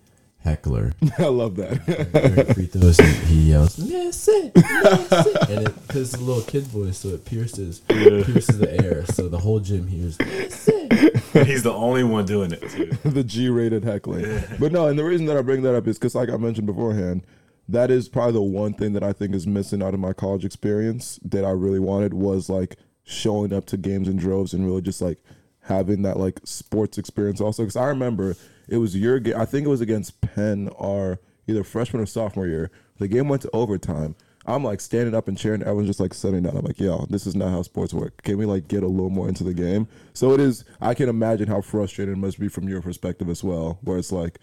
[0.48, 0.94] heckler.
[1.20, 1.86] I love that.
[2.14, 6.42] During free throws, he, he yells, "Miss it, miss it," and it because the little
[6.44, 8.24] kid voice, so it pierces Yeah.
[8.24, 12.52] pierces the air, so the whole gym hears, "Miss it." He's the only one doing
[12.52, 12.86] it too.
[13.10, 14.42] the G-rated heckling.
[14.60, 16.66] But no, and the reason that I bring that up is because, like I mentioned
[16.66, 17.24] beforehand,
[17.70, 20.46] that is probably the one thing that I think is missing out of my college
[20.46, 24.82] experience that I really wanted was like showing up to games in droves and really
[24.82, 25.20] just like
[25.62, 27.64] having that like sports experience also.
[27.64, 28.36] Because I remember
[28.68, 29.36] It was your game.
[29.38, 32.72] I think it was against Penn, our either freshman or sophomore year.
[32.98, 34.16] The game went to overtime.
[34.46, 35.62] I'm like standing up and cheering.
[35.62, 36.56] Everyone's just like sitting down.
[36.56, 38.24] I'm like, yo, this is not how sports work.
[38.24, 39.88] Can we like get a little more into the game?
[40.14, 40.64] So it is.
[40.80, 44.12] I can imagine how frustrating it must be from your perspective as well, where it's
[44.12, 44.40] like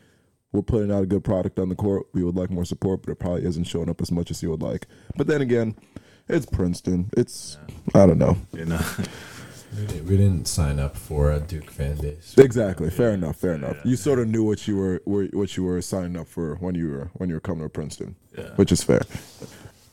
[0.53, 2.07] we're putting out a good product on the court.
[2.13, 4.51] We would like more support, but it probably isn't showing up as much as you
[4.51, 4.87] would like.
[5.17, 5.75] But then again,
[6.29, 7.11] it's Princeton.
[7.17, 7.57] It's
[7.95, 8.37] I don't know.
[8.53, 8.81] You know,
[9.77, 12.35] We didn't, we didn't sign up for a Duke fan base.
[12.39, 12.91] Exactly.
[12.91, 13.37] Fair enough.
[13.37, 13.77] Fair enough.
[13.85, 16.89] You sort of knew what you were, what you were signing up for when you
[16.91, 18.51] were when you were coming to Princeton, Yeah.
[18.57, 19.01] which is fair.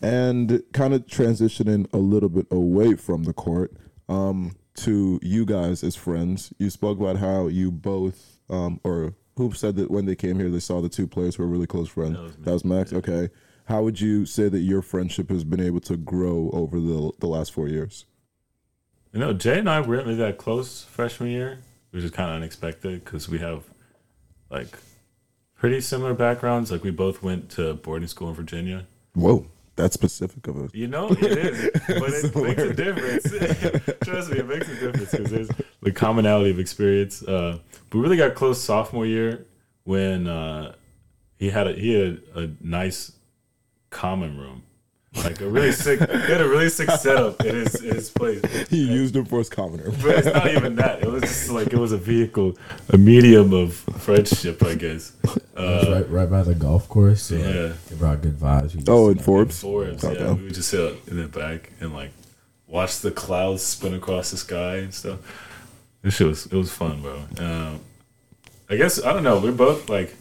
[0.01, 3.71] And kind of transitioning a little bit away from the court
[4.09, 6.51] um, to you guys as friends.
[6.57, 10.49] You spoke about how you both, um, or who said that when they came here
[10.49, 12.15] they saw the two players who were really close friends.
[12.15, 12.35] That was.
[12.37, 12.93] That was Max.
[12.93, 13.29] Okay.
[13.65, 17.27] How would you say that your friendship has been able to grow over the the
[17.27, 18.05] last four years?
[19.13, 21.59] You know, Jay and I weren't really that close freshman year,
[21.91, 23.63] which is kind of unexpected because we have
[24.49, 24.77] like
[25.55, 26.71] pretty similar backgrounds.
[26.71, 28.85] Like we both went to boarding school in Virginia.
[29.13, 33.99] Whoa, that's specific of a You know, it is, but it makes a difference.
[34.03, 35.49] Trust me, it makes a difference because there's
[35.81, 37.23] the commonality of experience.
[37.23, 37.59] Uh,
[37.89, 39.45] but we really got close sophomore year
[39.83, 40.73] when uh,
[41.37, 43.13] he had a he had a nice
[43.89, 44.63] common room,
[45.15, 45.99] like a really sick.
[45.99, 48.41] He had a really sick setup in his in his place.
[48.69, 49.91] He used him for his commoner.
[50.01, 51.03] But it's not even that.
[51.03, 52.57] It was just like it was a vehicle,
[52.89, 55.11] a medium of friendship, I guess.
[55.55, 57.23] Uh, right, right by the golf course.
[57.23, 57.73] So like, yeah.
[57.91, 58.73] it brought good vibes.
[58.73, 59.59] We just- Oh, in Forbes.
[59.61, 60.19] Forbes, Okay.
[60.19, 60.33] yeah.
[60.33, 62.11] We would just sit in the back and like
[62.67, 65.19] watch the clouds spin across the sky and stuff.
[66.01, 67.21] This shit was it was fun, bro.
[67.37, 67.81] Um,
[68.69, 69.39] I guess I don't know.
[69.39, 70.15] We're both like,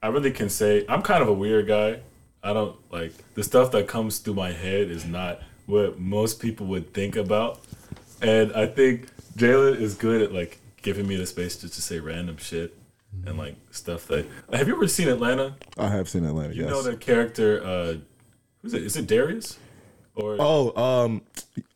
[0.00, 1.98] I really can say I'm kind of a weird guy.
[2.48, 6.64] I don't like the stuff that comes through my head is not what most people
[6.68, 7.60] would think about,
[8.22, 11.98] and I think Jalen is good at like giving me the space just to say
[11.98, 12.74] random shit
[13.26, 14.24] and like stuff that.
[14.50, 15.56] Have you ever seen Atlanta?
[15.76, 16.54] I have seen Atlanta.
[16.54, 16.70] You yes.
[16.70, 17.62] know the character.
[17.62, 17.94] Uh,
[18.62, 18.82] who's it?
[18.82, 19.58] Is it Darius?
[20.14, 21.20] Or Oh, um,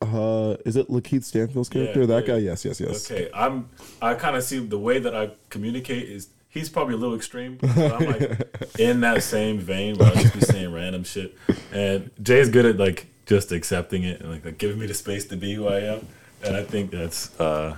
[0.00, 2.00] uh, is it LaKeith Stanfield's character?
[2.00, 2.34] Yeah, that yeah.
[2.34, 2.38] guy?
[2.38, 3.10] Yes, yes, yes.
[3.10, 3.68] okay, I'm.
[4.00, 7.56] I kind of see the way that I communicate is he's probably a little extreme.
[7.56, 11.36] But I'm like in that same vein where I just be saying random shit,
[11.72, 15.26] and Jay's good at like just accepting it and like, like giving me the space
[15.26, 16.06] to be who I am,
[16.44, 17.76] and I think that's uh,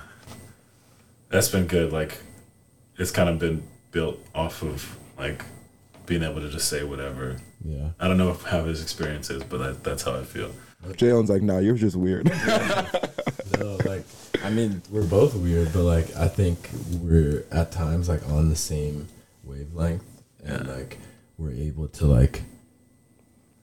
[1.29, 1.91] that's been good.
[1.91, 2.21] Like
[2.97, 5.43] it's kind of been built off of like
[6.05, 7.37] being able to just say whatever.
[7.63, 7.89] Yeah.
[7.99, 10.51] I don't know how his experience is, but that, that's how I feel.
[10.93, 12.31] Jalen's like, nah, you're just weird.
[13.59, 14.03] No, like
[14.43, 16.69] I mean, we're both weird, but like I think
[17.01, 19.07] we're at times like on the same
[19.43, 20.03] wavelength,
[20.43, 20.99] and like
[21.37, 22.43] we're able to like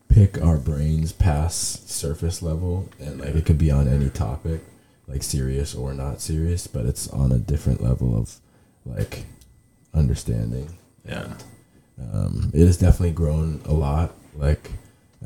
[0.08, 4.60] pick our brains past surface level, and like it could be on any topic,
[5.06, 8.36] like serious or not serious, but it's on a different level of
[8.86, 9.24] like
[9.92, 10.78] understanding.
[11.04, 11.34] Yeah.
[12.12, 14.14] Um, it has definitely grown a lot.
[14.34, 14.70] Like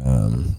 [0.05, 0.57] um,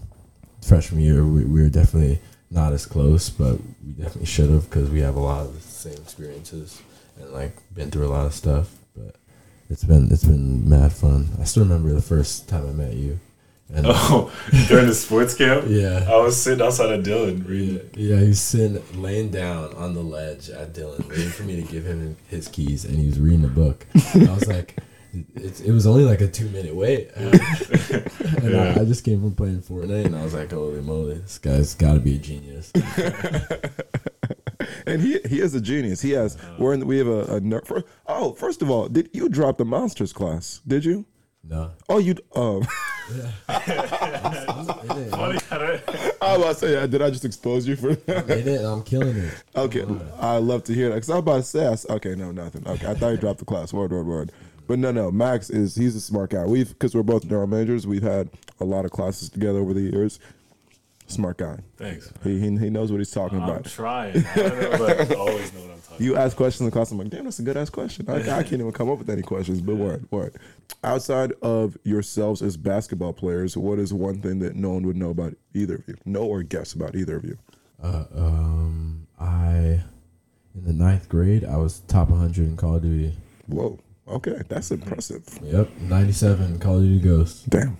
[0.62, 4.90] freshman year, we, we were definitely not as close, but we definitely should have because
[4.90, 6.80] we have a lot of the same experiences
[7.20, 8.74] and like been through a lot of stuff.
[8.96, 9.16] But
[9.68, 11.28] it's been it's been mad fun.
[11.40, 13.18] I still remember the first time I met you.
[13.72, 14.32] And Oh,
[14.66, 16.06] during the sports camp, yeah.
[16.08, 17.80] I was sitting outside of Dillon reading.
[17.94, 21.70] Yeah, he was sitting laying down on the ledge at Dillon, waiting for me to
[21.70, 23.86] give him his keys, and he was reading a book.
[24.14, 24.78] And I was like,
[25.12, 27.34] it, it was only like a two minute wait, and
[28.42, 28.74] Yeah.
[28.76, 31.74] I, I just came from playing Fortnite, and I was like, holy moly, this guy's
[31.74, 32.72] got to be a genius.
[34.86, 36.00] and he he is a genius.
[36.02, 36.36] He has.
[36.58, 36.86] We're in.
[36.86, 40.12] We have a, a ner- for, Oh, first of all, did you drop the monsters
[40.12, 40.60] class?
[40.66, 41.04] Did you?
[41.44, 42.14] No, Oh, you.
[42.34, 42.66] Um,
[43.48, 43.80] Funny
[44.60, 44.68] I was
[46.20, 47.90] about to say, uh, did I just expose you for?
[47.90, 49.32] it is, I'm killing it.
[49.56, 49.84] okay,
[50.20, 52.32] I love to hear that because I was about to say, I s- okay, no,
[52.32, 52.66] nothing.
[52.66, 53.72] Okay, I thought you dropped the class.
[53.72, 54.32] Word, word, word.
[54.68, 55.10] But no, no.
[55.10, 56.44] Max is he's a smart guy.
[56.44, 57.86] We've because we're both neuro majors.
[57.86, 60.20] We've had a lot of classes together over the years.
[61.06, 61.58] Smart guy.
[61.78, 62.12] Thanks.
[62.22, 63.64] He he, he knows what he's talking I'm about.
[63.64, 64.18] trying.
[64.18, 66.00] I don't know, but I always know what I'm talking about.
[66.00, 66.92] You ask questions in class.
[66.92, 68.04] I'm like, damn, that's a good ass question.
[68.10, 69.62] I, I can't even come up with any questions.
[69.62, 70.36] But word, word.
[70.84, 75.08] Outside of yourselves as basketball players, what is one thing that no one would know
[75.08, 75.96] about either of you?
[76.04, 77.38] Know or guess about either of you?
[77.82, 79.80] Uh, um, I
[80.54, 83.14] in the ninth grade, I was top 100 in Call of Duty.
[83.46, 83.78] Whoa.
[84.08, 85.22] Okay, that's impressive.
[85.42, 87.48] Yep, 97 Call of Duty Ghost.
[87.50, 87.76] Damn.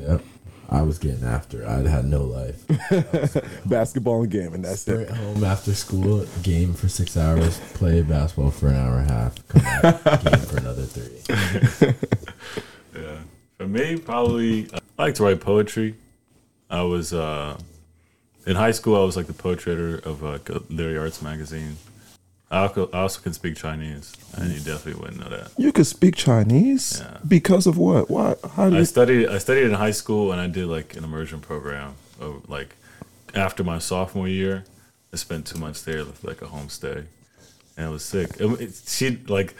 [0.00, 0.22] Yep,
[0.68, 1.66] I was getting after.
[1.66, 2.62] I had no life.
[3.66, 4.62] Basketball and gaming.
[4.62, 5.10] That's Straight it.
[5.10, 9.48] home after school, game for six hours, play basketball for an hour and a half,
[9.48, 11.94] come back, game for another three.
[12.94, 13.18] Yeah.
[13.56, 15.94] For me, probably I like to write poetry.
[16.68, 17.56] I was uh,
[18.46, 19.00] in high school.
[19.00, 21.76] I was like the poetry editor of like a literary arts magazine.
[22.50, 25.52] I also, can speak Chinese, and you definitely wouldn't know that.
[25.56, 27.18] You could speak Chinese Yeah.
[27.26, 28.10] because of what?
[28.10, 28.34] Why?
[28.56, 31.94] How I studied I studied in high school, and I did like an immersion program.
[32.20, 32.74] Of, like
[33.34, 34.64] after my sophomore year,
[35.12, 37.04] I spent two months there, with, like a homestay,
[37.76, 38.30] and it was sick.
[38.40, 39.54] It, it- she like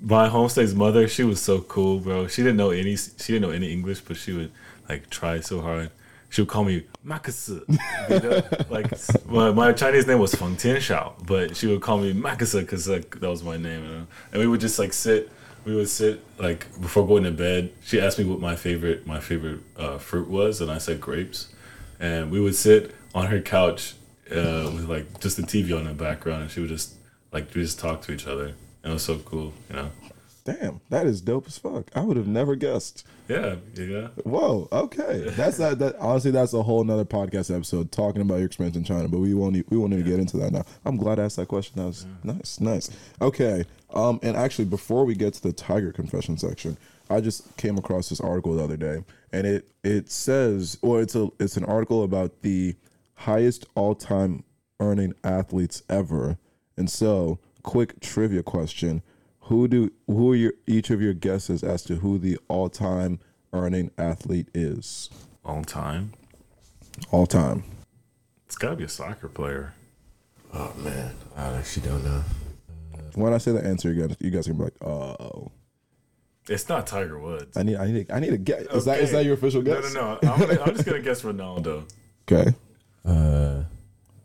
[0.00, 1.08] my homestay's mother.
[1.08, 2.28] She was so cool, bro.
[2.28, 2.94] She didn't know any.
[2.96, 4.52] She didn't know any English, but she would
[4.88, 5.90] like try so hard.
[6.30, 7.64] She would call me Makasu.
[8.70, 8.92] Like
[9.26, 13.18] my, my Chinese name was Feng Tianshao, but she would call me Makasu because like
[13.20, 13.84] that was my name.
[13.84, 14.06] You know?
[14.32, 15.30] And we would just like sit.
[15.64, 17.72] We would sit like before going to bed.
[17.82, 21.48] She asked me what my favorite my favorite uh, fruit was, and I said grapes.
[22.00, 23.94] And we would sit on her couch
[24.30, 26.94] uh, with like just the TV on in the background, and she would just
[27.32, 28.54] like we just talk to each other.
[28.82, 29.90] And it was so cool, you know.
[30.44, 31.90] Damn, that is dope as fuck.
[31.94, 33.04] I would have never guessed.
[33.28, 34.08] Yeah, yeah.
[34.24, 34.68] Whoa.
[34.72, 35.30] Okay.
[35.36, 35.78] That's that.
[35.78, 39.06] That honestly, that's a whole nother podcast episode talking about your experience in China.
[39.06, 39.54] But we won't.
[39.70, 40.64] We won't even get into that now.
[40.84, 41.74] I'm glad I asked that question.
[41.76, 42.58] That was nice.
[42.58, 42.90] Nice.
[43.20, 43.64] Okay.
[43.92, 44.18] Um.
[44.22, 46.78] And actually, before we get to the Tiger confession section,
[47.10, 51.14] I just came across this article the other day, and it it says, or it's
[51.14, 52.76] a it's an article about the
[53.14, 54.44] highest all time
[54.80, 56.38] earning athletes ever.
[56.76, 59.02] And so, quick trivia question:
[59.48, 63.18] Who do who are your each of your guesses as to who the all time
[63.54, 65.08] earning athlete is?
[65.42, 66.12] All time.
[67.10, 67.64] All time.
[68.44, 69.72] It's got to be a soccer player.
[70.52, 72.22] Oh man, I actually don't know.
[73.14, 75.50] When I say the answer, you guys you guys are gonna be like, oh,
[76.46, 77.56] It's not Tiger Woods.
[77.56, 78.66] I need I need I need a guess.
[78.66, 79.94] Is that is that your official guess?
[79.94, 80.32] No, no, no.
[80.34, 81.90] I'm, gonna, I'm just gonna guess Ronaldo.
[82.30, 82.54] Okay.
[83.02, 83.62] Uh,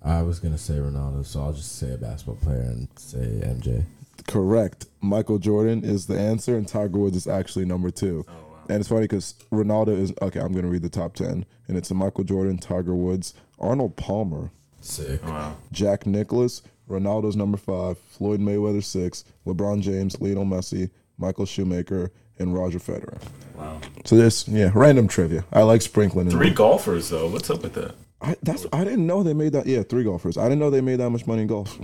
[0.03, 3.85] I was gonna say Ronaldo, so I'll just say a basketball player and say MJ.
[4.27, 4.85] Correct.
[5.01, 8.25] Michael Jordan is the answer, and Tiger Woods is actually number two.
[8.27, 8.63] Oh wow.
[8.69, 10.39] And it's funny because Ronaldo is okay.
[10.39, 14.51] I'm gonna read the top ten, and it's a Michael Jordan, Tiger Woods, Arnold Palmer,
[14.81, 15.23] Sick.
[15.25, 15.57] Wow.
[15.71, 22.53] Jack Nicklaus, Ronaldo's number five, Floyd Mayweather six, LeBron James, Lionel Messi, Michael Schumacher, and
[22.53, 23.21] Roger Federer.
[23.55, 23.79] Wow.
[24.05, 25.45] So this, yeah, random trivia.
[25.53, 26.31] I like sprinkling in.
[26.31, 26.55] Three there.
[26.55, 27.29] golfers though.
[27.29, 27.95] What's up with that?
[28.21, 29.65] I, that's I didn't know they made that.
[29.65, 30.37] Yeah, three golfers.
[30.37, 31.77] I didn't know they made that much money in golf.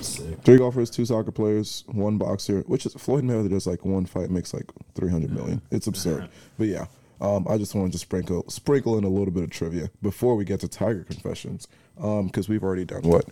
[0.00, 0.40] Sick.
[0.42, 2.60] Three golfers, two soccer players, one boxer.
[2.62, 5.62] Which is Floyd Mayweather does like one fight makes like three hundred million.
[5.70, 6.28] It's absurd.
[6.58, 6.86] But yeah,
[7.20, 10.44] um, I just wanted to sprinkle sprinkle in a little bit of trivia before we
[10.44, 11.66] get to Tiger confessions,
[11.96, 13.26] because we've already done what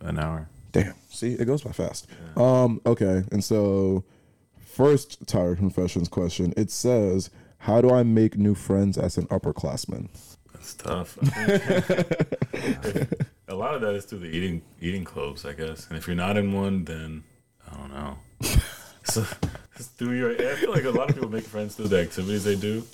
[0.00, 0.48] An hour.
[0.72, 0.94] Damn.
[1.08, 2.06] See, it goes by fast.
[2.36, 4.04] Um, okay, and so
[4.58, 6.54] first Tiger Confessions question.
[6.56, 10.08] It says, How do I make new friends as an upperclassman?
[10.60, 11.18] That's tough.
[11.22, 13.12] I think.
[13.48, 15.86] a lot of that is through the eating eating clubs, I guess.
[15.88, 17.24] And if you're not in one, then
[17.70, 18.18] I don't know.
[19.04, 19.24] so
[19.76, 22.44] it's through your, I feel like a lot of people make friends through the activities
[22.44, 22.84] they do,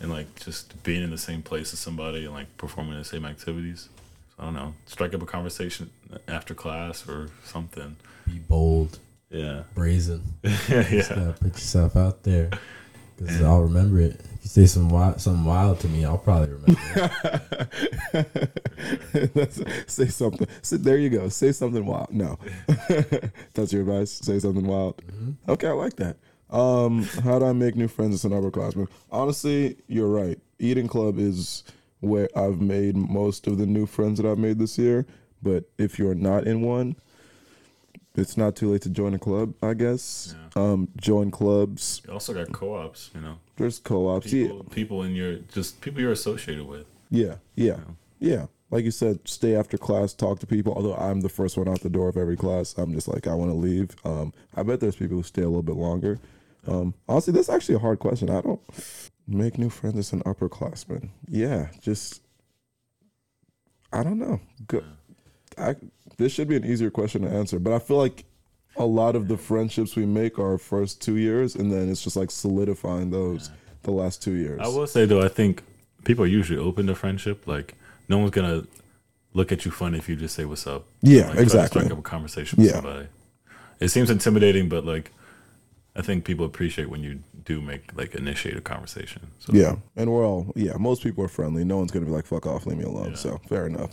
[0.00, 3.24] and like just being in the same place as somebody and like performing the same
[3.24, 3.88] activities.
[4.36, 4.74] So I don't know.
[4.86, 5.90] Strike up a conversation
[6.28, 7.96] after class or something.
[8.26, 9.00] Be bold,
[9.30, 9.62] Yeah.
[9.74, 10.22] brazen.
[10.44, 10.82] yeah.
[10.82, 12.50] Just gotta put yourself out there,
[13.18, 14.20] because I'll remember it.
[14.34, 17.10] If you say some wild, something wild to me, I'll probably remember.
[18.14, 19.88] it.
[19.90, 20.46] Say something.
[20.62, 21.28] Say, there you go.
[21.28, 22.12] Say something wild.
[22.12, 22.38] No,
[23.54, 24.12] that's your advice.
[24.12, 25.02] Say something wild.
[25.48, 26.16] Okay, I like that.
[26.50, 28.88] Um, how do I make new friends as an upperclassman?
[29.10, 30.38] Honestly, you're right.
[30.58, 31.64] Eating club is
[32.00, 35.06] where I've made most of the new friends that I've made this year.
[35.42, 36.96] But if you're not in one,
[38.18, 39.54] it's not too late to join a club.
[39.62, 40.34] I guess.
[40.56, 42.02] Um, join clubs.
[42.06, 43.38] You also got co-ops, you know.
[43.56, 44.32] There's co-ops.
[44.32, 44.48] Yeah.
[44.48, 46.86] People, people in your just people you're associated with.
[47.10, 47.80] Yeah, yeah,
[48.18, 48.46] yeah.
[48.70, 50.74] Like you said, stay after class, talk to people.
[50.74, 53.34] Although I'm the first one out the door of every class, I'm just like I
[53.34, 53.96] want to leave.
[54.04, 56.18] Um, I bet there's people who stay a little bit longer.
[56.66, 58.28] Um, honestly, that's actually a hard question.
[58.28, 58.60] I don't
[59.26, 61.08] make new friends as an upperclassman.
[61.26, 62.20] Yeah, just
[63.92, 64.40] I don't know.
[64.66, 64.82] Go,
[65.56, 65.76] I,
[66.18, 68.24] this should be an easier question to answer, but I feel like
[68.76, 72.02] a lot of the friendships we make are our first two years, and then it's
[72.02, 73.50] just like solidifying those
[73.82, 74.60] the last two years.
[74.62, 75.62] I will say though, I think
[76.04, 77.46] people are usually open to friendship.
[77.46, 77.74] Like
[78.08, 78.66] no one's gonna
[79.32, 80.86] look at you funny if you just say what's up.
[81.02, 81.80] Yeah, Like, exactly.
[81.80, 82.74] Strike up a conversation with Yeah.
[82.74, 83.06] somebody.
[83.80, 85.12] It seems intimidating, but like
[85.96, 89.28] I think people appreciate when you do make like initiate a conversation.
[89.38, 90.72] So Yeah, and we're all yeah.
[90.78, 91.64] Most people are friendly.
[91.64, 93.16] No one's gonna be like "fuck off, leave me alone." Yeah.
[93.16, 93.90] So fair enough.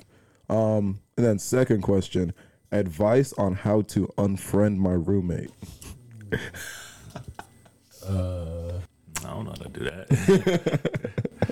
[0.49, 2.33] Um, and then second question:
[2.71, 5.51] advice on how to unfriend my roommate.
[8.07, 8.79] Uh,
[9.23, 11.11] I don't know how to do that.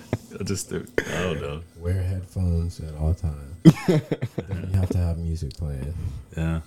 [0.40, 1.62] I just do, I don't know.
[1.80, 3.56] wear headphones at all times.
[3.64, 4.02] then
[4.74, 5.94] you have to have music playing,
[6.38, 6.62] Yeah.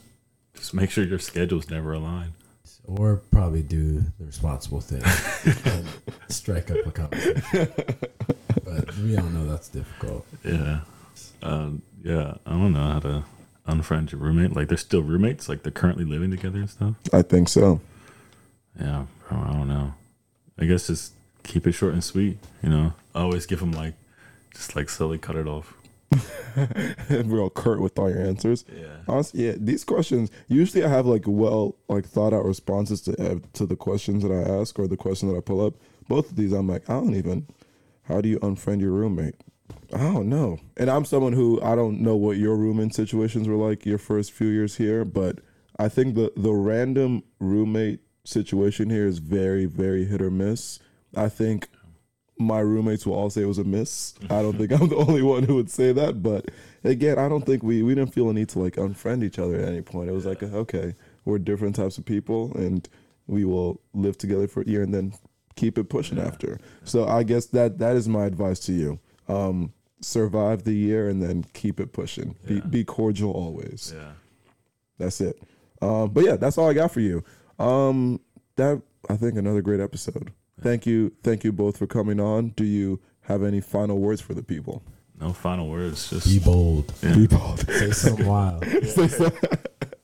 [0.57, 2.33] Just make sure your schedules never align.
[2.85, 5.03] or probably do the responsible thing
[5.67, 5.87] and
[6.29, 7.69] strike up a conversation.
[8.65, 10.27] But we all know that's difficult.
[10.45, 10.81] Yeah.
[11.43, 12.35] Um, yeah.
[12.47, 13.25] I don't know how to
[13.67, 14.55] unfriend your roommate?
[14.55, 16.95] Like they're still roommates, like they're currently living together and stuff.
[17.13, 17.81] I think so.
[18.79, 19.95] Yeah, bro, I don't know.
[20.59, 21.13] I guess just
[21.43, 22.39] keep it short and sweet.
[22.63, 23.95] You know, I always give them like,
[24.55, 25.75] just like slowly cut it off.
[27.11, 28.65] Real curt with all your answers.
[28.75, 28.87] Yeah.
[29.09, 33.39] Honestly, yeah, these questions usually I have like well like thought out responses to uh,
[33.55, 35.75] to the questions that I ask or the question that I pull up.
[36.09, 37.47] Both of these, I'm like, I don't even.
[38.05, 39.35] How do you unfriend your roommate?
[39.93, 40.59] I don't know.
[40.77, 44.33] And I'm someone who I don't know what your roommate situations were like your first
[44.33, 45.39] few years here, but
[45.79, 50.81] I think the the random roommate situation here is very very hit or miss.
[51.15, 51.69] I think
[52.39, 54.15] my roommates will all say it was a miss.
[54.25, 56.51] I don't think I'm the only one who would say that, but
[56.85, 59.57] again, I don't think we we didn't feel a need to like unfriend each other
[59.57, 60.11] at any point.
[60.11, 62.89] It was like okay, we're different types of people, and
[63.27, 65.13] we will live together for a year and then
[65.57, 66.61] keep it pushing after.
[66.85, 69.01] So I guess that that is my advice to you.
[69.29, 72.37] Um, survive the year and then keep it pushing.
[72.47, 72.61] Be Yeah.
[72.61, 73.93] be cordial always.
[73.97, 74.13] Yeah.
[74.99, 75.41] That's it.
[75.83, 77.23] Um, but yeah, that's all I got for you.
[77.59, 78.21] Um,
[78.57, 80.33] that I think another great episode.
[80.61, 82.49] Thank you, thank you both for coming on.
[82.57, 84.83] Do you have any final words for the people?
[85.21, 86.11] No final words.
[86.11, 86.93] Just Be bold.
[87.03, 87.15] Yeah.
[87.15, 87.61] Be bold.
[87.69, 88.65] Say something wild.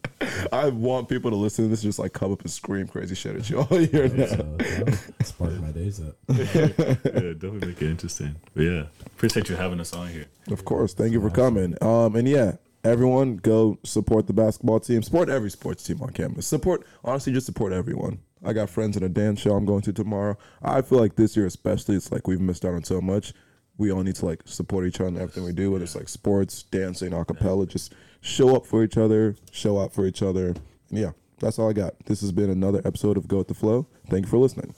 [0.52, 3.36] I want people to listen to this, just like come up and scream crazy shit
[3.36, 4.26] at you all year now.
[4.26, 6.16] So, that'll spark my days up.
[6.28, 8.36] yeah, definitely make it interesting.
[8.54, 10.26] But yeah, appreciate you having us on here.
[10.50, 10.94] Of course.
[10.94, 11.76] Thank you for coming.
[11.80, 15.02] Um, and yeah, everyone go support the basketball team.
[15.02, 16.46] Support every sports team on campus.
[16.46, 18.20] Support honestly, just support everyone.
[18.44, 20.36] I got friends in a dance show I'm going to tomorrow.
[20.62, 23.34] I feel like this year especially, it's like we've missed out on so much.
[23.78, 26.08] We all need to like support each other in everything we do, whether it's like
[26.08, 27.68] sports, dancing, acapella.
[27.68, 30.48] Just show up for each other, show out for each other.
[30.48, 31.94] And yeah, that's all I got.
[32.06, 33.86] This has been another episode of Go with the Flow.
[34.08, 34.74] Thank you for listening.